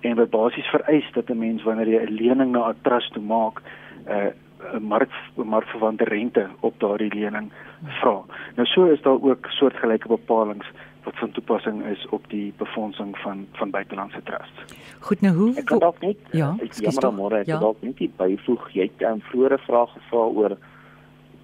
en 0.00 0.16
wat 0.16 0.30
basies 0.30 0.66
vereis 0.66 1.12
dat 1.12 1.28
'n 1.28 1.38
mens 1.38 1.62
wanneer 1.62 1.88
jy 1.88 2.02
'n 2.06 2.14
lening 2.14 2.50
na 2.52 2.68
'n 2.68 2.80
trust 2.82 3.12
toe 3.12 3.22
maak 3.22 3.62
uh 4.08 4.30
'n 4.74 4.82
mark 4.82 5.10
markverwante 5.34 6.04
rente 6.04 6.48
op 6.60 6.74
daardie 6.78 7.14
lening 7.14 7.52
vra. 8.00 8.22
Nou 8.54 8.66
so 8.66 8.84
is 8.84 9.02
daar 9.02 9.22
ook 9.22 9.46
soortgelyke 9.46 10.08
bepalinge 10.08 10.64
wat 11.02 11.14
van 11.16 11.30
toepassing 11.30 11.86
is 11.86 12.06
op 12.08 12.24
die 12.28 12.52
befondsing 12.56 13.18
van 13.18 13.46
van 13.52 13.70
buitelandse 13.70 14.22
trusts. 14.22 14.74
Goed, 14.98 15.20
nou 15.20 15.34
hoe 15.34 15.54
Ek 15.54 15.64
kan 15.64 15.78
dalk 15.78 16.00
net 16.00 16.18
ja, 16.30 16.54
ek 16.62 16.74
jammer 16.74 17.12
môre 17.12 17.40
ek 17.42 17.46
ja. 17.46 17.58
dalk 17.58 17.82
net 17.82 18.16
byvoeg 18.16 18.68
jy 18.72 18.90
het 18.90 19.02
'n 19.02 19.22
vroeëre 19.30 19.58
vraag 19.58 19.90
gevra 19.92 20.18
oor 20.18 20.56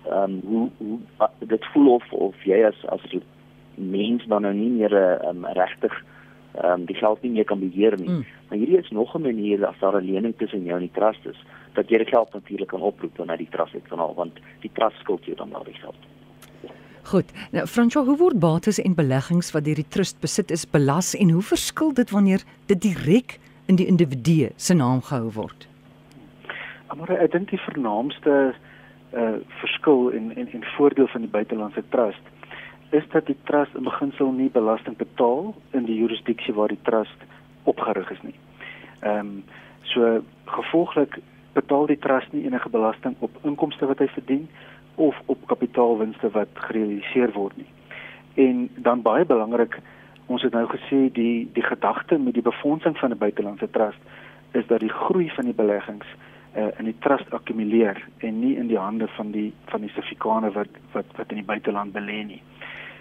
ehm 0.05 0.23
um, 0.23 0.41
hoe 0.45 0.71
hoe 0.79 0.99
dit 1.39 1.65
voel 1.73 1.95
of 1.95 2.13
of 2.13 2.45
jy 2.45 2.65
as 2.65 2.87
as 2.87 3.03
mens 3.79 4.27
dan 4.27 4.43
nou 4.43 4.55
nie 4.55 4.71
meer 4.71 4.93
'n 4.93 5.27
um, 5.29 5.47
regtig 5.47 6.05
ehm 6.55 6.81
um, 6.81 6.85
die 6.85 6.97
geld 6.97 7.23
nie 7.23 7.31
meer 7.31 7.45
kan 7.45 7.61
beheer 7.61 7.99
nie. 7.99 8.09
Mm. 8.09 8.25
Maar 8.49 8.59
hierdie 8.59 8.79
is 8.79 8.91
nog 8.91 9.15
'n 9.15 9.23
manier 9.23 9.67
as 9.67 9.79
daar 9.81 10.01
'n 10.01 10.05
lening 10.05 10.35
tussen 10.37 10.65
jou 10.65 10.75
en 10.75 10.87
die 10.87 10.99
trust 11.01 11.27
is 11.27 11.39
dat 11.75 11.89
jy 11.89 11.99
die 11.99 12.07
geld 12.07 12.33
natuurlik 12.33 12.69
kan 12.69 12.81
oproep 12.81 13.19
na 13.25 13.37
die 13.37 13.49
trust 13.51 13.75
uit 13.75 13.89
kanaal 13.89 14.15
want 14.15 14.39
die 14.61 14.71
trust 14.73 14.99
skuld 14.99 15.25
jou 15.25 15.37
dan 15.37 15.51
daardie 15.51 15.75
geld. 15.75 16.01
Goed. 17.03 17.33
Nou 17.53 17.67
Francois, 17.67 18.07
hoe 18.07 18.17
word 18.17 18.39
bates 18.39 18.79
en 18.79 18.95
beleggings 18.95 19.53
wat 19.53 19.65
deur 19.65 19.75
die 19.75 19.89
trust 19.89 20.21
besit 20.21 20.51
is 20.51 20.67
belas 20.71 21.15
en 21.17 21.31
hoe 21.31 21.43
verskil 21.43 21.93
dit 21.93 22.11
wanneer 22.11 22.43
dit 22.67 22.83
direk 22.83 23.39
in 23.67 23.77
die 23.77 23.87
individu 23.87 24.51
se 24.57 24.75
naam 24.75 25.01
gehou 25.03 25.31
word? 25.33 25.69
Maar 26.97 27.11
ek 27.11 27.33
dink 27.33 27.51
die 27.51 27.61
vernaamste 27.61 28.55
uh 29.17 29.39
verskil 29.61 30.11
en 30.13 30.37
en 30.37 30.49
en 30.53 30.65
voordeel 30.77 31.09
van 31.09 31.21
die 31.25 31.31
buitelandse 31.31 31.83
trust 31.89 32.21
is 32.91 33.05
dat 33.13 33.27
die 33.27 33.37
trust 33.45 33.75
in 33.75 33.83
beginsel 33.83 34.31
nie 34.33 34.51
belasting 34.51 34.97
betaal 34.97 35.55
in 35.71 35.85
die 35.85 35.99
jurisdiksie 35.99 36.55
waar 36.55 36.69
die 36.69 36.83
trust 36.83 37.27
opgerig 37.65 38.11
is 38.11 38.23
nie. 38.23 38.39
Ehm 39.01 39.19
um, 39.19 39.45
so 39.89 40.21
gevolglik 40.45 41.19
betaal 41.53 41.87
die 41.87 41.99
trust 41.99 42.33
nie 42.33 42.45
enige 42.45 42.69
belasting 42.69 43.15
op 43.19 43.37
inkomste 43.43 43.87
wat 43.87 43.99
hy 43.99 44.09
verdien 44.13 44.49
of 44.95 45.17
op 45.27 45.47
kapitaalwinste 45.47 46.31
wat 46.31 46.49
gerealiseer 46.69 47.33
word 47.33 47.57
nie. 47.57 47.71
En 48.35 48.69
dan 48.77 49.03
baie 49.03 49.25
belangrik, 49.25 49.79
ons 50.27 50.43
het 50.43 50.53
nou 50.53 50.67
gesê 50.69 51.09
die 51.13 51.49
die 51.53 51.65
gedagte 51.65 52.19
met 52.19 52.35
die 52.35 52.43
befondsing 52.43 52.99
van 52.99 53.11
'n 53.11 53.19
buitelandse 53.19 53.71
trust 53.71 54.03
is 54.53 54.67
dat 54.67 54.81
die 54.81 54.93
groei 54.93 55.31
van 55.31 55.45
die 55.45 55.55
beleggings 55.55 56.07
uh, 56.57 56.69
in 56.79 56.85
die 56.85 56.99
trust 56.99 57.33
akkumuleer 57.33 58.01
en 58.19 58.41
nie 58.41 58.57
in 58.57 58.67
die 58.67 58.79
hande 58.79 59.09
van 59.17 59.31
die 59.31 59.53
van 59.65 59.81
die 59.81 59.91
Suid-Afrikaner 59.91 60.53
wat 60.53 60.69
wat 60.93 61.05
wat 61.17 61.31
in 61.31 61.41
die 61.43 61.51
buiteland 61.53 61.93
belê 61.93 62.25
nie. 62.25 62.43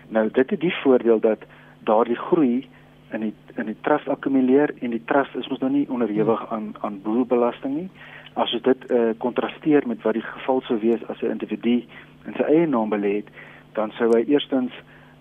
Nou 0.09 0.29
dit 0.31 0.49
het 0.49 0.59
die 0.59 0.73
voordeel 0.83 1.19
dat 1.19 1.43
daardie 1.83 2.15
groei 2.15 2.67
in 3.11 3.19
die 3.19 3.33
in 3.55 3.65
die 3.65 3.77
trust 3.81 4.07
akkumuleer 4.07 4.73
en 4.79 4.91
die 4.93 5.03
trust 5.05 5.35
is 5.35 5.47
mos 5.47 5.59
nou 5.59 5.71
nie 5.71 5.87
onderhewig 5.89 6.51
aan 6.51 6.73
aan 6.81 7.01
boerbelasting 7.03 7.75
nie. 7.75 7.89
As 8.33 8.51
jy 8.51 8.59
dit 8.61 8.85
eh 8.91 8.97
uh, 8.97 9.13
kontrasteer 9.17 9.87
met 9.87 10.01
wat 10.01 10.13
die 10.13 10.25
geval 10.25 10.61
sou 10.61 10.79
wees 10.79 11.07
as 11.07 11.21
'n 11.21 11.31
individu 11.31 11.83
in 12.25 12.33
sy 12.35 12.43
eie 12.43 12.67
naam 12.67 12.89
belê 12.89 13.15
het, 13.15 13.29
dan 13.73 13.91
sou 13.91 14.11
hy 14.11 14.23
eerstens 14.27 14.71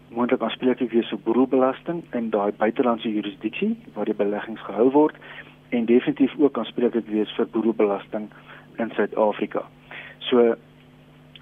moontlik 0.09 0.43
aanspreeklik 0.43 0.91
wees 0.91 1.09
vir 1.09 1.19
boerbelasting 1.19 2.03
in 2.13 2.31
daai 2.31 2.53
buitelandse 2.53 3.13
jurisdiksie 3.13 3.77
waar 3.95 4.05
die 4.05 4.15
beleggings 4.15 4.61
gehou 4.61 4.91
word 4.91 5.17
en 5.69 5.85
definitief 5.85 6.35
ook 6.39 6.59
aanspreeklik 6.59 7.09
wees 7.09 7.33
vir 7.37 7.47
boerbelasting 7.47 8.29
in 8.79 8.91
Suid-Afrika. 8.91 9.65
So 10.19 10.55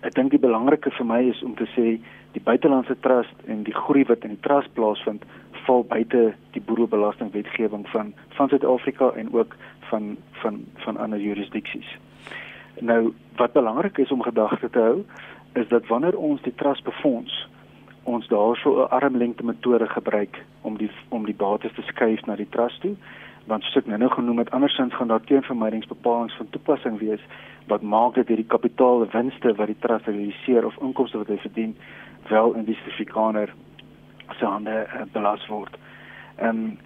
ek 0.03 0.15
dink 0.15 0.31
die 0.31 0.41
belangrike 0.41 0.91
vir 0.91 1.07
my 1.07 1.21
is 1.29 1.43
om 1.43 1.55
te 1.55 1.69
sê 1.77 1.99
die 2.35 2.43
buitelandse 2.43 2.97
trust 3.01 3.47
en 3.47 3.63
die 3.63 3.75
groei 3.75 4.05
wat 4.11 4.25
in 4.27 4.35
die 4.35 4.45
trust 4.47 4.73
plaasvind 4.75 5.25
val 5.65 5.85
buite 5.89 6.35
die 6.57 6.63
boerebelastingwetgewing 6.63 7.87
van 7.93 8.13
van 8.37 8.49
Suid-Afrika 8.49 9.13
en 9.17 9.33
ook 9.33 9.57
van 9.91 10.17
van 10.43 10.65
van 10.87 10.97
ander 10.97 11.21
jurisdiksies. 11.21 11.99
Nou 12.81 13.13
wat 13.37 13.53
belangrik 13.53 13.99
is 13.99 14.11
om 14.11 14.23
gedagte 14.23 14.71
te 14.71 14.79
hou 14.79 15.05
is 15.53 15.69
dat 15.69 15.87
wanneer 15.87 16.19
ons 16.19 16.43
die 16.43 16.55
trust 16.55 16.85
befonds 16.85 17.49
ons 18.05 18.27
daarso 18.29 18.83
'n 18.83 18.91
armlengte 18.91 19.45
metode 19.45 19.89
gebruik 19.89 20.43
om 20.61 20.77
die 20.77 20.91
om 21.09 21.25
die 21.25 21.35
bates 21.35 21.73
te 21.75 21.83
skuif 21.83 22.27
na 22.27 22.37
die 22.37 22.49
trust 22.49 22.81
toe 22.81 22.97
want 23.47 23.63
soos 23.63 23.77
ek 23.77 23.87
nou 23.87 24.11
genoem 24.11 24.39
het 24.39 24.51
andersins 24.51 24.95
gaan 24.95 25.09
daar 25.09 25.25
teenvermydingsbepalings 25.25 26.37
van 26.37 26.49
toepassing 26.51 26.99
wees 26.99 27.21
wat 27.67 27.83
maak 27.83 28.15
dat 28.15 28.29
hierdie 28.29 28.53
kapitaalwinste 28.57 29.55
wat 29.55 29.67
die 29.67 29.79
trust 29.81 30.07
realiseer 30.07 30.67
of 30.67 30.81
inkomste 30.81 31.19
wat 31.19 31.29
hy 31.29 31.37
verdien 31.37 31.77
wel 32.29 32.55
in 32.55 32.65
die 32.65 32.75
Suid-Afrikaner 32.75 33.55
se 34.39 34.45
hande 34.45 34.87
uh, 34.95 35.03
belas 35.13 35.47
word. 35.47 35.79
Ehm 36.37 36.49
um, 36.49 36.79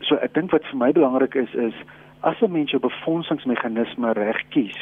so 0.00 0.16
ek 0.16 0.34
dink 0.34 0.52
wat 0.54 0.64
vir 0.70 0.78
my 0.80 0.92
belangrik 0.96 1.34
is 1.34 1.54
is 1.54 1.76
as 2.20 2.40
'n 2.40 2.52
mens 2.52 2.72
'n 2.72 2.80
befondsingsmeganisme 2.80 4.12
reg 4.12 4.40
kies 4.48 4.78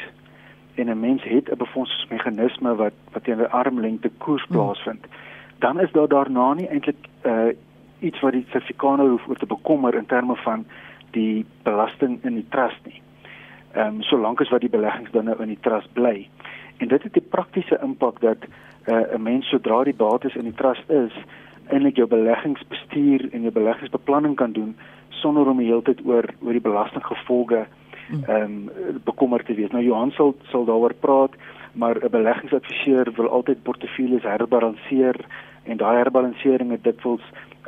en 0.75 0.91
'n 0.91 1.01
mens 1.01 1.23
het 1.23 1.51
'n 1.51 1.59
befondsingsmeganisme 1.59 2.75
wat 2.75 2.95
wat 3.13 3.25
teen 3.25 3.41
'n 3.41 3.51
armlengte 3.51 4.11
koers 4.19 4.45
hmm. 4.45 4.57
plaasvind, 4.57 5.05
hmm. 5.05 5.59
dan 5.59 5.81
is 5.81 5.93
daar 5.93 6.09
daarna 6.09 6.55
nie 6.55 6.69
eintlik 6.69 7.07
uh, 7.23 7.51
iets 7.99 8.21
wat 8.21 8.33
die 8.33 8.47
Suid-Afrikaner 8.51 9.09
hoef 9.09 9.29
oor 9.29 9.37
te 9.37 9.47
bekommer 9.47 9.95
in 9.95 10.07
terme 10.07 10.37
van 10.37 10.67
die 11.11 11.47
belasting 11.63 12.25
in 12.25 12.35
die 12.35 12.49
trust 12.49 12.85
nie. 12.85 13.03
Ehm 13.73 13.87
um, 13.87 14.03
solank 14.03 14.41
as 14.41 14.49
wat 14.49 14.61
die 14.61 14.71
beleggings 14.71 15.11
dan 15.11 15.25
nou 15.25 15.37
in 15.43 15.49
die 15.49 15.61
trust 15.61 15.93
bly. 15.93 16.29
En 16.79 16.89
dit 16.89 17.03
het 17.03 17.13
die 17.13 17.29
praktiese 17.31 17.79
impak 17.83 18.21
dat 18.21 18.39
uh, 18.87 19.15
'n 19.15 19.23
mens 19.23 19.49
sodra 19.49 19.85
die 19.85 19.95
bates 19.95 20.37
in 20.37 20.45
die 20.45 20.55
trust 20.55 20.91
is, 20.91 21.13
eintlik 21.69 21.97
jou 21.97 22.09
beleggingsbestuur 22.09 23.29
en 23.33 23.43
jou 23.43 23.53
beleggingsbeplanning 23.53 24.37
kan 24.37 24.53
doen 24.53 24.77
sonder 25.09 25.47
om 25.47 25.59
die 25.59 25.67
hele 25.67 25.83
tyd 25.83 26.01
oor 26.07 26.25
oor 26.41 26.53
die 26.53 26.65
belastinggevolge 26.65 27.67
hmm. 28.09 28.25
ehm 28.25 28.43
um, 28.43 28.71
bekommerd 29.05 29.47
te 29.47 29.55
wees. 29.55 29.71
Nou 29.71 29.85
Johan 29.85 30.11
sal 30.11 30.35
sal 30.51 30.65
daaroor 30.65 30.95
praat, 30.95 31.37
maar 31.73 31.97
'n 32.05 32.11
beleggingsadviseur 32.11 33.13
wil 33.17 33.29
altyd 33.29 33.63
portefeuilles 33.63 34.23
herbalanseer 34.23 35.17
en 35.65 35.77
daai 35.77 35.97
herbalansering 35.97 36.71
het 36.71 36.85
dikwels 36.85 37.23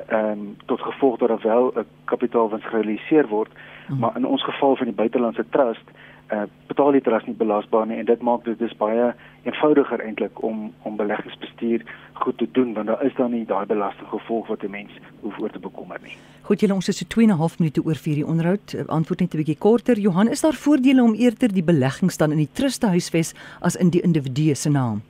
ehm 0.08 0.30
um, 0.30 0.56
tot 0.66 0.80
gevolg 0.80 1.18
dat 1.18 1.28
daar 1.28 1.42
wel 1.42 1.72
'n 1.76 1.86
kapitaalwins 2.04 2.64
gerealiseer 2.64 3.26
word, 3.28 3.50
hmm. 3.86 3.98
maar 3.98 4.16
in 4.16 4.26
ons 4.26 4.44
geval 4.44 4.76
van 4.76 4.86
die 4.86 4.94
buitelandse 4.94 5.44
trust 5.50 5.86
uh, 6.32 6.46
betaal 6.66 6.94
die 6.94 7.02
trust 7.04 7.26
nie 7.28 7.36
belasbaar 7.38 7.86
nie 7.90 7.98
en 8.00 8.08
dit 8.08 8.22
maak 8.26 8.44
dit 8.46 8.58
dis 8.58 8.72
baie 8.78 9.10
eenvoudiger 9.48 10.02
eintlik 10.04 10.42
om 10.46 10.68
om 10.88 10.98
beleggingsbestuur 11.00 11.84
goed 12.22 12.38
te 12.38 12.48
doen 12.58 12.74
want 12.76 12.90
daar 12.92 13.04
is 13.06 13.14
dan 13.18 13.34
nie 13.34 13.44
daai 13.48 13.66
belastinggevolg 13.66 14.46
wat 14.52 14.64
'n 14.64 14.70
mens 14.70 14.92
hoef 15.22 15.38
oor 15.38 15.50
te 15.50 15.58
bekommer 15.58 15.98
nie. 16.02 16.16
Goed, 16.42 16.60
julle 16.60 16.74
ons 16.74 16.88
is 16.88 16.98
so 16.98 17.06
2 17.08 17.24
en 17.24 17.30
'n 17.30 17.38
half 17.38 17.58
minute 17.58 17.82
oor 17.84 17.94
vir 17.94 18.14
die 18.14 18.26
onderhoud. 18.26 18.74
Eh, 18.74 18.86
antwoord 18.86 19.20
net 19.20 19.34
'n 19.34 19.36
bietjie 19.36 19.58
korter. 19.58 19.98
Johan, 19.98 20.28
is 20.28 20.40
daar 20.40 20.54
voordele 20.54 21.02
om 21.02 21.14
eerder 21.14 21.52
die 21.52 21.64
beleggings 21.64 22.16
dan 22.16 22.30
in 22.30 22.38
die 22.38 22.52
trust 22.52 22.80
te 22.80 22.86
huisves 22.86 23.34
as 23.60 23.76
in 23.76 23.90
die 23.90 24.02
individu 24.02 24.54
se 24.54 24.70
naam? 24.70 25.02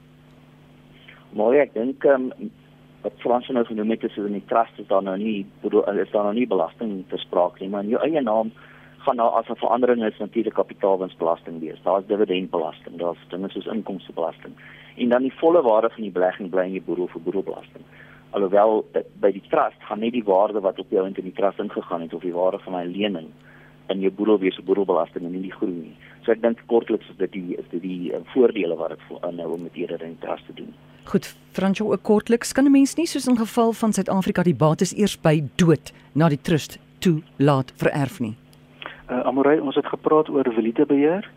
Mooi, 1.33 1.59
ek 1.59 1.74
dink 1.74 2.05
um, 2.05 2.33
wat 3.03 3.13
Frans 3.23 3.49
nou 3.49 3.65
genoem 3.65 3.91
het 3.91 4.05
is 4.05 4.17
in 4.17 4.37
die 4.37 4.45
trust 4.47 4.79
is 4.79 4.87
daar 4.87 5.03
nou 5.03 5.17
nie 5.19 5.47
is 5.63 6.11
daar 6.13 6.27
nou 6.29 6.35
nie 6.35 6.47
belasting 6.47 7.05
te 7.09 7.17
sprake 7.17 7.63
nie, 7.63 7.71
maar 7.73 7.85
in 7.85 7.95
jou 7.95 8.03
eie 8.05 8.21
naam 8.21 8.53
gaan 9.07 9.17
daar 9.17 9.37
as 9.41 9.49
'n 9.49 9.57
verandering 9.57 10.05
is 10.05 10.19
natuurlik 10.19 10.55
kapitaalwinsbelasting 10.55 11.61
wees. 11.61 11.83
Daar's 11.83 12.07
dividendbelasting, 12.07 12.99
daar's 12.99 13.19
dinge 13.29 13.49
soos 13.49 13.67
inkomstebelasting. 13.67 14.55
En 14.97 15.09
dan 15.09 15.23
die 15.23 15.39
volle 15.39 15.63
waarde 15.63 15.91
van 15.91 16.03
die 16.03 16.13
belegging 16.13 16.51
bly 16.51 16.65
in 16.65 16.73
die 16.73 16.83
boedel 16.83 17.09
vir 17.09 17.21
boedelbelasting. 17.21 17.85
Alhoewel 18.31 18.85
by 19.21 19.33
die 19.33 19.43
trust 19.49 19.81
gaan 19.81 19.99
net 19.99 20.13
die 20.13 20.25
waarde 20.25 20.61
wat 20.61 20.79
op 20.79 20.91
jou 20.91 21.07
in 21.07 21.13
die 21.13 21.33
trust 21.33 21.59
ingegaan 21.59 22.01
het 22.01 22.15
of 22.15 22.23
die 22.23 22.35
waarde 22.35 22.59
van 22.59 22.73
my 22.73 22.85
lening 22.85 23.29
in 23.90 24.00
jou 24.00 24.12
boedel 24.12 24.38
wees 24.38 24.59
op 24.59 24.64
boedelbelasting 24.70 25.24
en 25.24 25.33
nie 25.35 25.48
die 25.48 25.57
groei 25.57 25.74
nie. 25.74 25.96
So 26.24 26.33
ek 26.33 26.42
dink 26.42 26.61
kortliks 26.70 27.09
is 27.11 27.18
dit 27.18 27.33
die 27.33 27.57
is 27.59 27.66
dit 27.70 27.83
die 27.83 28.12
uh, 28.12 28.20
voordele 28.35 28.76
wat 28.76 28.94
dit 28.94 29.22
aanhou 29.26 29.55
om 29.57 29.62
met 29.66 29.74
hierdie 29.79 30.16
trust 30.20 30.46
te 30.46 30.57
doen. 30.61 30.74
Goed, 31.11 31.26
Franco, 31.53 31.92
ook 31.92 32.03
kortliks 32.03 32.53
kan 32.53 32.64
'n 32.64 32.70
mens 32.70 32.94
nie 32.96 33.07
soos 33.07 33.26
in 33.26 33.37
geval 33.37 33.72
van 33.72 33.92
Suid-Afrika 33.92 34.42
die 34.42 34.55
bates 34.55 34.94
eers 34.96 35.16
by 35.20 35.42
dood 35.57 35.92
na 36.14 36.29
die 36.29 36.40
trust 36.42 36.79
toe 36.98 37.22
laat 37.37 37.72
vererf 37.76 38.20
nie. 38.20 38.35
Uh, 39.11 39.26
Amorey, 39.26 39.59
ons 39.59 39.74
het 39.74 39.87
gepraat 39.87 40.29
oor 40.29 40.53
valute 40.55 40.87
beheer. 40.87 41.31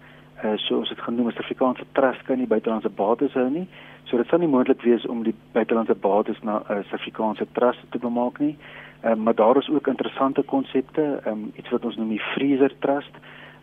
Uh, 0.44 0.58
so 0.58 0.78
ons 0.78 0.90
het 0.90 1.00
genoem 1.00 1.28
as 1.28 1.38
Afrikaanse 1.38 1.86
trust 1.92 2.24
kan 2.28 2.38
nie 2.38 2.48
buitelandse 2.48 2.90
bates 2.90 3.34
hou 3.34 3.50
nie. 3.50 3.68
So 4.06 4.18
dit 4.18 4.28
sal 4.28 4.40
nie 4.40 4.48
moontlik 4.48 4.82
wees 4.82 5.06
om 5.06 5.24
die 5.24 5.36
buitelandse 5.52 5.96
bates 5.96 6.42
na 6.44 6.60
'n 6.60 6.64
uh, 6.72 6.84
Suid-Afrikaanse 6.84 7.48
trust 7.52 7.80
te 7.92 7.98
bemaak 7.98 8.40
nie. 8.40 8.58
Uh, 9.04 9.16
maar 9.16 9.36
daar 9.36 9.58
is 9.58 9.70
ook 9.70 9.88
interessante 9.88 10.42
konsepte, 10.42 11.22
um, 11.28 11.52
iets 11.56 11.70
wat 11.70 11.86
ons 11.86 11.96
noem 11.96 12.10
die 12.10 12.24
freezer 12.34 12.74
trust 12.80 13.12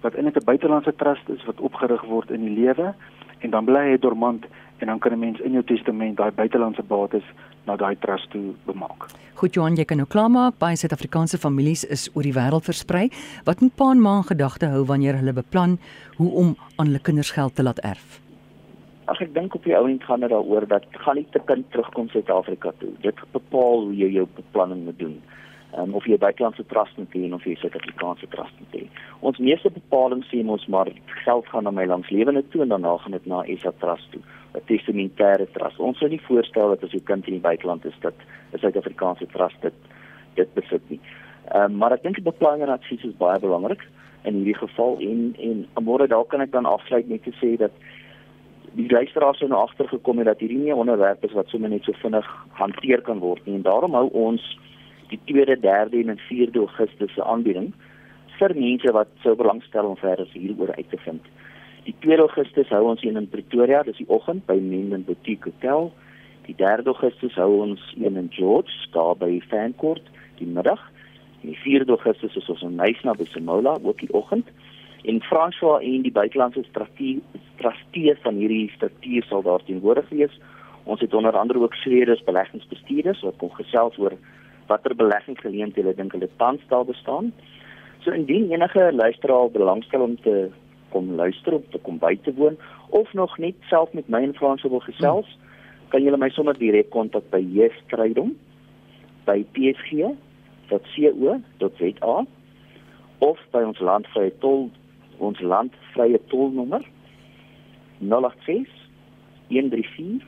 wat 0.01 0.15
eintlik 0.15 0.37
'n 0.37 0.45
buitelandse 0.45 0.95
trust 0.97 1.29
is 1.29 1.45
wat 1.45 1.61
opgerig 1.61 2.03
word 2.03 2.31
in 2.31 2.41
die 2.45 2.55
lewe 2.65 2.95
en 3.39 3.51
dan 3.51 3.65
bly 3.65 3.91
hy 3.91 3.99
dormant 3.99 4.47
en 4.79 4.87
dan 4.87 4.99
kan 4.99 5.13
'n 5.13 5.19
mens 5.19 5.41
in 5.41 5.53
jou 5.53 5.65
testament 5.65 6.17
daai 6.17 6.31
buitelandse 6.31 6.83
bates 6.83 7.25
na 7.67 7.77
daai 7.77 7.97
trust 7.99 8.31
toe 8.31 8.55
bemaak. 8.65 9.07
Goed 9.35 9.55
Johan, 9.55 9.77
jy 9.77 9.85
kan 9.85 9.97
nou 9.97 10.09
klaarmaak. 10.09 10.59
Baie 10.59 10.77
Suid-Afrikaanse 10.77 11.39
families 11.39 11.85
is 11.85 12.11
oor 12.15 12.23
die 12.23 12.35
wêreld 12.35 12.65
versprei 12.65 13.11
wat 13.45 13.61
'n 13.63 13.71
paar 13.75 13.97
maande 13.97 14.27
gedagte 14.27 14.67
hou 14.67 14.85
wanneer 14.85 15.17
hulle 15.17 15.33
beplan 15.33 15.79
hoe 16.17 16.31
om 16.31 16.57
aan 16.77 16.87
hulle 16.87 17.03
kinders 17.03 17.31
geld 17.31 17.55
te 17.55 17.63
laat 17.63 17.79
erf. 17.79 18.30
Ag 19.11 19.21
ek 19.25 19.35
dink 19.35 19.55
op 19.55 19.65
die 19.67 19.75
ou 19.75 19.89
end 19.91 20.05
gaan 20.07 20.23
dit 20.23 20.31
daaroor 20.31 20.67
dat 20.71 20.85
gaan 21.03 21.17
nie 21.19 21.27
te 21.35 21.41
kind 21.49 21.67
terugkom 21.75 22.09
Suid-Afrika 22.09 22.71
toe. 22.79 22.93
Dit 23.03 23.19
bepaal 23.35 23.87
hoe 23.89 23.97
jy 23.97 24.11
jou 24.15 24.27
beplanning 24.37 24.85
moet 24.87 24.99
doen 24.99 25.17
um, 25.79 25.95
of 25.99 26.07
jy 26.07 26.19
buitelandse 26.19 26.65
trust 26.71 26.99
moet 26.99 27.15
hê 27.15 27.31
of 27.35 27.47
jy 27.47 27.57
Suid-Afrikaanse 27.61 28.29
trust 28.35 28.57
moet 28.63 28.77
hê. 28.79 28.83
Ons 29.27 29.41
meeste 29.43 29.71
bepaling 29.75 30.23
sê 30.29 30.43
ons 30.47 30.67
maar 30.73 30.91
geld 31.25 31.49
gaan 31.53 31.67
na 31.67 31.75
my 31.75 31.87
langslewende 31.91 32.45
toe 32.53 32.63
en 32.65 32.75
daarna 32.75 32.97
gaan 33.03 33.17
dit 33.19 33.27
na 33.31 33.43
SA 33.63 33.73
Trust 33.83 34.11
toe, 34.15 34.23
'n 34.55 34.65
testamentêre 34.71 35.47
trust. 35.55 35.79
Ons 35.79 35.99
sou 35.99 36.09
nie 36.09 36.23
voorstel 36.29 36.75
dat 36.75 36.85
as 36.85 36.95
jou 36.95 37.03
kind 37.03 37.27
in 37.27 37.39
die 37.39 37.47
buiteland 37.49 37.85
is 37.85 37.99
dat 38.01 38.15
'n 38.53 38.59
Suid-Afrikaanse 38.59 39.27
trust 39.27 39.61
dit 39.63 39.75
dit 40.35 40.55
besit 40.55 40.83
nie. 40.91 41.01
Ehm 41.51 41.73
um, 41.73 41.77
maar 41.77 41.93
ek 41.93 42.03
dink 42.03 42.15
die 42.15 42.31
beplanning 42.31 42.63
en 42.63 42.79
advies 42.79 43.05
is 43.05 43.17
baie 43.19 43.39
belangrik 43.41 43.83
in 44.25 44.35
hierdie 44.35 44.59
geval 44.59 44.99
en 45.01 45.35
en 45.39 45.67
môre 45.85 46.07
dalk 46.07 46.29
kan 46.29 46.41
ek 46.41 46.53
dan 46.53 46.67
afsluit 46.67 47.09
net 47.09 47.23
te 47.23 47.33
sê 47.41 47.57
dat 47.57 47.73
die 48.79 48.91
luisteraars 48.91 49.39
sou 49.39 49.49
nou 49.51 49.61
agtergekom 49.61 50.19
het 50.19 50.27
dat 50.27 50.41
hierdie 50.41 50.59
nie 50.59 50.73
'n 50.73 50.83
onderwerp 50.83 51.25
is 51.25 51.33
wat 51.33 51.49
sommer 51.49 51.71
net 51.71 51.85
so 51.85 51.93
vinnig 51.93 52.27
hanteer 52.53 53.01
kan 53.03 53.19
word 53.19 53.47
nie 53.47 53.55
en 53.55 53.63
daarom 53.63 53.95
hou 53.95 54.09
ons 54.13 54.59
die 55.09 55.21
2de, 55.25 55.57
3de 55.61 56.09
en 56.09 56.21
4de 56.31 56.59
Augustus 56.59 57.15
se 57.15 57.25
aanbieding 57.25 57.73
vir 58.39 58.55
mense 58.55 58.93
wat 58.93 59.09
sou 59.23 59.35
belangstel 59.37 59.85
om 59.85 59.97
verder 59.97 60.29
hieroor 60.33 60.75
uit 60.77 60.91
te 60.91 60.99
vind. 61.05 61.23
Die 61.85 61.95
2 62.05 62.17
Augustus 62.17 62.69
hou 62.69 62.85
ons 62.91 63.03
een 63.03 63.17
in 63.17 63.29
Pretoria, 63.29 63.83
dis 63.83 63.99
die 64.01 64.09
oggend 64.09 64.47
by 64.47 64.57
Minden 64.61 65.05
Boutique 65.05 65.51
Hotel. 65.51 65.93
Die 66.47 66.55
3 66.55 66.87
Augustus 66.93 67.37
hou 67.41 67.51
ons 67.65 67.85
een 67.97 68.17
in 68.17 68.29
George, 68.33 68.73
daar 68.93 69.17
by 69.17 69.41
Fancourt, 69.49 70.05
die 70.39 70.49
middag. 70.49 70.83
En 71.41 71.53
die 71.53 71.59
4 71.65 71.89
Augustus 71.89 72.37
is 72.37 72.49
ons 72.53 72.65
in 72.69 72.77
Nysna 72.77 73.17
by 73.17 73.27
Simola, 73.33 73.79
ook 73.83 74.05
die 74.05 74.13
oggend. 74.13 74.49
En 75.05 75.21
François 75.23 75.81
en 75.83 76.03
die 76.03 76.13
buitelandse 76.13 76.63
strategie 76.69 77.23
van 78.23 78.35
hierdie 78.35 78.71
struktuur 78.75 79.25
sal 79.25 79.43
daar 79.43 79.65
teenwoordig 79.65 80.09
wees. 80.09 80.41
Ons 80.85 81.01
het 81.01 81.15
onder 81.15 81.37
andere 81.37 81.59
ook 81.61 81.75
Schreeders 81.75 82.25
beleggingsbestuurders 82.25 83.23
wat 83.23 83.37
kom 83.37 83.51
gesels 83.51 83.99
oor 83.99 84.13
watter 84.67 84.95
beleggingsgeleenthede 84.97 85.95
dink 85.95 86.13
hulle 86.13 86.29
tans 86.37 86.61
daar 86.69 86.85
bestaan. 86.85 87.33
So 88.01 88.11
indien 88.11 88.51
enige 88.51 88.93
luisteraar 88.93 89.51
belangstel 89.51 90.01
om 90.01 90.21
te 90.21 90.49
kom 90.91 91.15
luister 91.15 91.53
of 91.55 91.63
te 91.71 91.79
kom 91.79 91.99
by 91.99 92.19
te 92.23 92.35
woon 92.35 92.57
of 92.89 93.13
nog 93.13 93.39
net 93.39 93.55
self 93.69 93.93
met 93.93 94.09
my 94.09 94.23
en 94.23 94.35
Frans 94.35 94.63
wil 94.63 94.81
gesels, 94.81 95.39
kan 95.89 96.03
julle 96.03 96.17
my 96.19 96.29
sommer 96.35 96.59
direk 96.59 96.91
kontak 96.91 97.31
by 97.31 97.41
Jestrydom 97.55 98.37
by 99.27 99.45
psg.co.za 99.55 100.17
of 103.19 103.39
by 103.53 103.63
ons 103.63 103.79
landvrye 103.85 104.33
tol 104.43 104.71
ons 105.21 105.41
landvrye 105.41 106.19
tolnommer 106.33 106.85
086 108.01 108.69
134 109.51 110.25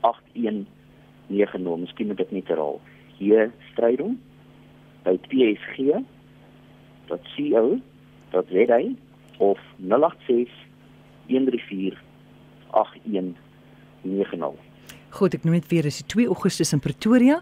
8190. 0.00 1.80
Miskien 1.84 2.08
moet 2.10 2.20
ek 2.22 2.32
net 2.36 2.48
herhaal. 2.52 2.78
Hier 3.18 3.50
strydom 3.72 4.12
by 5.06 5.14
psg.co.za 5.30 6.04
of 9.38 9.58
086 9.80 10.50
134 11.28 11.96
8190. 12.76 14.68
Goed, 15.08 15.32
ek 15.34 15.44
noem 15.46 15.56
net 15.56 15.70
weer 15.70 15.86
is 15.88 16.02
die 16.02 16.10
2 16.12 16.28
Augustus 16.28 16.74
in 16.76 16.82
Pretoria, 16.84 17.40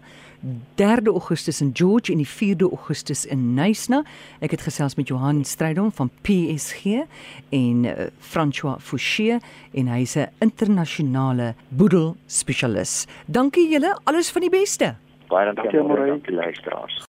3 0.75 1.07
Augustus 1.07 1.61
in 1.61 1.71
George 1.73 2.11
en 2.11 2.17
die 2.17 2.27
4de 2.27 2.69
Augustus 2.69 3.25
in 3.25 3.53
Nysna. 3.53 4.03
Ek 4.39 4.51
het 4.51 4.61
gesels 4.61 4.95
met 4.95 5.07
Johan 5.07 5.43
Strydom 5.43 5.91
van 5.91 6.11
PSG 6.21 7.03
en 7.49 7.83
uh, 7.83 8.07
François 8.19 8.77
Fouché 8.79 9.39
en 9.73 9.87
hy's 9.87 10.15
'n 10.15 10.29
internasionale 10.39 11.53
boedel 11.69 12.15
spesialis. 12.25 13.05
Dankie 13.25 13.69
julle, 13.69 13.97
alles 14.03 14.31
van 14.31 14.41
die 14.41 14.53
beste. 14.53 14.95
Baie 15.27 15.53
dankie 15.53 15.79
aan 15.79 15.87
julle 15.87 16.21
luisteraars. 16.31 17.05